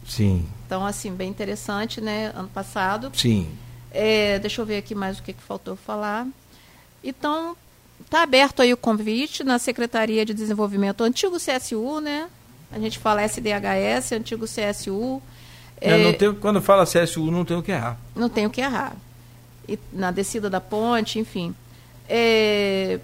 Sim. 0.06 0.44
Então, 0.66 0.84
assim, 0.84 1.14
bem 1.14 1.30
interessante, 1.30 2.00
né? 2.00 2.32
Ano 2.34 2.48
passado. 2.48 3.12
Sim. 3.14 3.48
É, 3.92 4.38
deixa 4.38 4.60
eu 4.60 4.66
ver 4.66 4.78
aqui 4.78 4.94
mais 4.94 5.18
o 5.18 5.22
que, 5.22 5.32
que 5.32 5.42
faltou 5.42 5.76
falar. 5.76 6.26
Então, 7.04 7.56
está 8.00 8.22
aberto 8.22 8.62
aí 8.62 8.72
o 8.72 8.76
convite 8.76 9.44
na 9.44 9.58
Secretaria 9.58 10.24
de 10.24 10.32
Desenvolvimento, 10.32 11.04
antigo 11.04 11.36
CSU, 11.36 12.00
né? 12.00 12.28
A 12.70 12.78
gente 12.78 12.98
fala 12.98 13.22
SDHS, 13.22 14.12
antigo 14.12 14.46
CSU. 14.46 15.22
É, 15.80 16.12
tem, 16.12 16.32
quando 16.34 16.62
fala 16.62 16.86
CSU, 16.86 17.30
não 17.30 17.44
tem 17.44 17.56
o 17.56 17.62
que 17.62 17.72
errar. 17.72 17.98
Não 18.16 18.28
tem 18.28 18.46
o 18.46 18.50
que 18.50 18.60
errar 18.60 18.96
na 19.92 20.10
descida 20.10 20.50
da 20.50 20.60
ponte, 20.60 21.18
enfim. 21.18 21.54
É, 22.08 22.98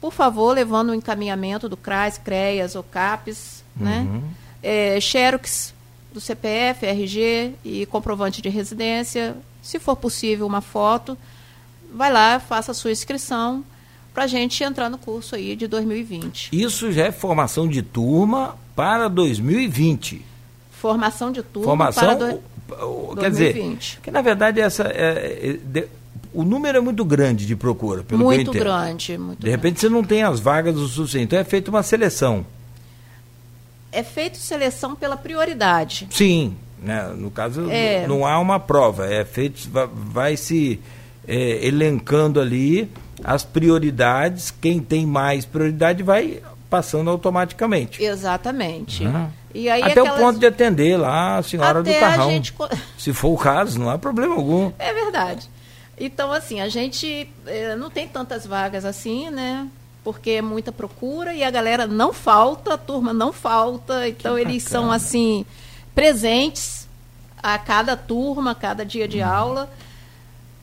por 0.00 0.12
favor, 0.12 0.52
levando 0.52 0.90
o 0.90 0.94
encaminhamento 0.94 1.68
do 1.68 1.76
CRAS, 1.76 2.18
CREAS 2.18 2.74
ou 2.74 2.82
CAPES, 2.82 3.64
né? 3.74 4.00
uhum. 4.00 4.18
né? 4.18 4.22
É, 4.62 5.00
Xerox 5.00 5.74
do 6.12 6.20
CPF, 6.20 6.86
RG 6.86 7.54
e 7.64 7.86
comprovante 7.86 8.40
de 8.40 8.48
residência. 8.48 9.36
Se 9.66 9.80
for 9.80 9.96
possível, 9.96 10.46
uma 10.46 10.60
foto. 10.60 11.18
Vai 11.92 12.12
lá, 12.12 12.38
faça 12.38 12.70
a 12.70 12.74
sua 12.74 12.92
inscrição 12.92 13.64
para 14.14 14.24
a 14.24 14.26
gente 14.26 14.62
entrar 14.62 14.88
no 14.88 14.96
curso 14.96 15.34
aí 15.34 15.56
de 15.56 15.66
2020. 15.66 16.50
Isso 16.52 16.92
já 16.92 17.06
é 17.06 17.12
formação 17.12 17.66
de 17.66 17.82
turma 17.82 18.56
para 18.76 19.08
2020. 19.08 20.24
Formação 20.70 21.32
de 21.32 21.42
turma 21.42 21.66
formação, 21.66 22.04
para 22.04 22.14
do 22.14 23.14
quer 23.16 23.30
2020. 23.30 23.78
dizer, 23.78 24.00
que 24.02 24.10
na 24.10 24.22
verdade 24.22 24.60
essa 24.60 24.84
é, 24.84 25.38
é, 25.42 25.52
de, 25.52 25.88
o 26.32 26.44
número 26.44 26.78
é 26.78 26.80
muito 26.80 27.04
grande 27.04 27.44
de 27.44 27.56
procura, 27.56 28.04
pelo 28.04 28.22
muito 28.22 28.52
que 28.52 28.58
eu 28.58 28.62
grande, 28.62 29.18
muito 29.18 29.40
De 29.42 29.50
repente 29.50 29.80
você 29.80 29.88
não 29.88 30.04
tem 30.04 30.22
as 30.22 30.38
vagas 30.38 30.76
o 30.76 30.86
suficiente, 30.86 31.24
então 31.24 31.38
é 31.38 31.44
feita 31.44 31.70
uma 31.70 31.82
seleção. 31.82 32.46
É 33.90 34.02
feita 34.02 34.38
seleção 34.38 34.94
pela 34.94 35.16
prioridade. 35.16 36.06
Sim, 36.10 36.56
né? 36.78 37.12
no 37.16 37.30
caso 37.30 37.70
é. 37.70 38.06
não, 38.06 38.26
há 38.26 38.38
uma 38.38 38.60
prova, 38.60 39.06
é 39.06 39.24
feito, 39.24 39.68
vai, 39.70 39.88
vai 39.92 40.36
se 40.36 40.80
é, 41.26 41.66
elencando 41.66 42.40
ali 42.40 42.90
as 43.24 43.42
prioridades, 43.42 44.50
quem 44.50 44.80
tem 44.80 45.06
mais 45.06 45.44
prioridade 45.44 46.02
vai 46.02 46.40
passando 46.68 47.10
automaticamente. 47.10 48.02
Exatamente. 48.02 49.04
Uhum. 49.04 49.28
E 49.54 49.68
aí 49.70 49.82
Até 49.82 49.92
aquelas... 49.92 50.12
o 50.12 50.22
ponto 50.22 50.38
de 50.38 50.46
atender 50.46 50.98
lá 50.98 51.38
a 51.38 51.42
senhora 51.42 51.80
Até 51.80 51.94
do 51.94 52.00
carrão. 52.00 52.30
Gente... 52.30 52.54
Se 52.98 53.12
for 53.12 53.30
o 53.30 53.38
caso, 53.38 53.78
não 53.78 53.88
há 53.88 53.98
problema 53.98 54.34
algum. 54.34 54.70
É 54.78 54.92
verdade. 54.92 55.48
Então, 55.98 56.30
assim, 56.30 56.60
a 56.60 56.68
gente 56.68 57.30
eh, 57.46 57.74
não 57.76 57.88
tem 57.88 58.06
tantas 58.06 58.46
vagas 58.46 58.84
assim, 58.84 59.30
né? 59.30 59.66
Porque 60.04 60.32
é 60.32 60.42
muita 60.42 60.70
procura 60.70 61.32
e 61.32 61.42
a 61.42 61.50
galera 61.50 61.86
não 61.86 62.12
falta, 62.12 62.74
a 62.74 62.78
turma 62.78 63.14
não 63.14 63.32
falta. 63.32 64.06
Então, 64.06 64.38
eles 64.38 64.62
são, 64.62 64.92
assim, 64.92 65.46
presentes 65.96 66.86
a 67.42 67.58
cada 67.58 67.96
turma, 67.96 68.50
a 68.50 68.54
cada 68.54 68.84
dia 68.84 69.08
de 69.08 69.20
hum. 69.20 69.26
aula. 69.26 69.70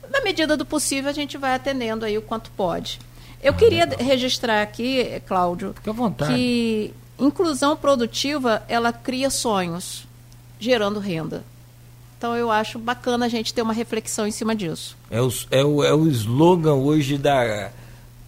Na 0.08 0.20
medida 0.20 0.56
do 0.56 0.64
possível, 0.64 1.10
a 1.10 1.12
gente 1.12 1.36
vai 1.36 1.54
atendendo 1.54 2.04
aí 2.04 2.16
o 2.16 2.22
quanto 2.22 2.52
pode. 2.52 3.00
Eu 3.42 3.52
ah, 3.52 3.56
queria 3.56 3.84
legal. 3.84 4.06
registrar 4.06 4.62
aqui, 4.62 5.20
Cláudio, 5.26 5.74
que 5.82 6.94
inclusão 7.18 7.76
produtiva 7.76 8.62
ela 8.68 8.92
cria 8.92 9.28
sonhos, 9.28 10.06
gerando 10.58 11.00
renda. 11.00 11.42
Então 12.16 12.36
eu 12.36 12.50
acho 12.50 12.78
bacana 12.78 13.26
a 13.26 13.28
gente 13.28 13.52
ter 13.52 13.60
uma 13.60 13.74
reflexão 13.74 14.26
em 14.26 14.30
cima 14.30 14.54
disso. 14.54 14.96
É 15.10 15.20
o, 15.20 15.32
é 15.50 15.64
o, 15.64 15.84
é 15.84 15.92
o 15.92 16.06
slogan 16.08 16.74
hoje 16.74 17.18
da, 17.18 17.70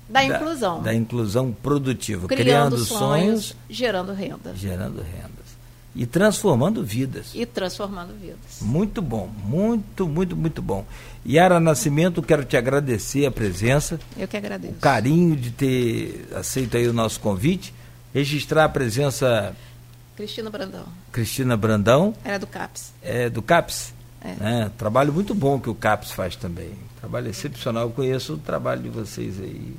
da 0.08 0.24
inclusão. 0.24 0.78
Da, 0.78 0.84
da 0.90 0.94
inclusão 0.94 1.52
produtiva. 1.52 2.26
Criando, 2.26 2.44
criando 2.44 2.78
sonhos, 2.78 2.98
sonhos, 2.98 3.56
gerando 3.70 4.12
renda. 4.12 4.54
Gerando 4.54 5.00
rendas. 5.00 5.35
E 5.96 6.04
transformando 6.04 6.84
vidas. 6.84 7.30
E 7.34 7.46
transformando 7.46 8.12
vidas. 8.20 8.60
Muito 8.60 9.00
bom, 9.00 9.30
muito, 9.44 10.06
muito, 10.06 10.36
muito 10.36 10.60
bom. 10.60 10.84
Yara 11.26 11.58
Nascimento, 11.58 12.22
quero 12.22 12.44
te 12.44 12.54
agradecer 12.54 13.24
a 13.24 13.30
presença. 13.30 13.98
Eu 14.14 14.28
que 14.28 14.36
agradeço. 14.36 14.74
O 14.74 14.76
carinho 14.76 15.34
de 15.34 15.50
ter 15.50 16.28
aceito 16.36 16.76
aí 16.76 16.86
o 16.86 16.92
nosso 16.92 17.18
convite. 17.18 17.72
Registrar 18.12 18.64
a 18.64 18.68
presença. 18.68 19.56
Cristina 20.14 20.50
Brandão. 20.50 20.84
Cristina 21.10 21.56
Brandão. 21.56 22.14
Era 22.22 22.38
do 22.38 22.46
CAPS. 22.46 22.92
É, 23.02 23.30
do 23.30 23.40
CAPS. 23.40 23.94
É. 24.20 24.34
Né? 24.34 24.70
Trabalho 24.76 25.14
muito 25.14 25.34
bom 25.34 25.58
que 25.58 25.70
o 25.70 25.74
CAPS 25.74 26.10
faz 26.10 26.36
também. 26.36 26.72
Trabalho 27.00 27.30
excepcional. 27.30 27.84
Eu 27.84 27.90
conheço 27.90 28.34
o 28.34 28.38
trabalho 28.38 28.82
de 28.82 28.90
vocês 28.90 29.40
aí. 29.40 29.74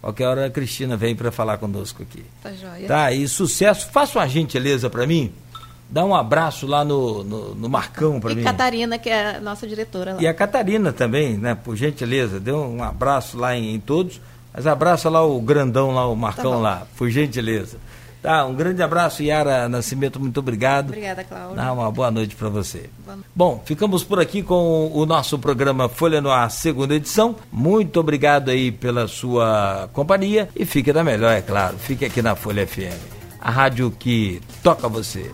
Qualquer 0.00 0.28
hora 0.28 0.46
a 0.46 0.50
Cristina 0.50 0.96
vem 0.96 1.16
para 1.16 1.32
falar 1.32 1.58
conosco 1.58 2.04
aqui. 2.04 2.24
Tá 2.40 2.52
joia. 2.52 2.86
Tá, 2.86 3.10
e 3.10 3.26
sucesso. 3.26 3.88
Faça 3.90 4.16
uma 4.16 4.28
gentileza 4.28 4.88
para 4.88 5.04
mim. 5.04 5.32
Dá 5.88 6.04
um 6.04 6.14
abraço 6.14 6.66
lá 6.66 6.84
no, 6.84 7.22
no, 7.22 7.54
no 7.54 7.68
Marcão 7.68 8.20
para 8.20 8.34
mim. 8.34 8.40
E 8.40 8.44
Catarina, 8.44 8.98
que 8.98 9.08
é 9.08 9.36
a 9.36 9.40
nossa 9.40 9.66
diretora 9.66 10.14
lá. 10.14 10.22
E 10.22 10.26
a 10.26 10.34
Catarina 10.34 10.92
também, 10.92 11.36
né? 11.36 11.54
Por 11.54 11.76
gentileza, 11.76 12.40
dê 12.40 12.52
um 12.52 12.82
abraço 12.82 13.38
lá 13.38 13.56
em, 13.56 13.74
em 13.74 13.80
todos. 13.80 14.20
Mas 14.52 14.66
abraça 14.66 15.10
lá 15.10 15.22
o 15.22 15.38
grandão 15.38 15.94
lá, 15.94 16.08
o 16.08 16.16
Marcão 16.16 16.52
tá 16.52 16.58
lá, 16.58 16.86
por 16.96 17.10
gentileza. 17.10 17.76
Tá, 18.22 18.44
um 18.44 18.54
grande 18.54 18.82
abraço, 18.82 19.22
Yara 19.22 19.68
Nascimento, 19.68 20.18
muito 20.18 20.40
obrigado. 20.40 20.88
Obrigada, 20.88 21.22
Cláudia. 21.22 21.62
Ah, 21.62 21.72
uma 21.72 21.92
boa 21.92 22.10
noite 22.10 22.34
para 22.34 22.48
você. 22.48 22.88
Bom, 23.34 23.62
ficamos 23.64 24.02
por 24.02 24.18
aqui 24.18 24.42
com 24.42 24.90
o 24.92 25.06
nosso 25.06 25.38
programa 25.38 25.88
Folha 25.88 26.20
no 26.20 26.30
Ar, 26.30 26.50
segunda 26.50 26.94
edição. 26.94 27.36
Muito 27.52 28.00
obrigado 28.00 28.50
aí 28.50 28.72
pela 28.72 29.06
sua 29.06 29.88
companhia 29.92 30.48
e 30.56 30.64
fique 30.64 30.92
da 30.92 31.04
melhor, 31.04 31.32
é 31.32 31.42
claro. 31.42 31.76
Fique 31.78 32.04
aqui 32.04 32.20
na 32.20 32.34
Folha 32.34 32.66
FM, 32.66 32.98
a 33.40 33.50
rádio 33.50 33.92
que 33.92 34.40
toca 34.62 34.88
você. 34.88 35.30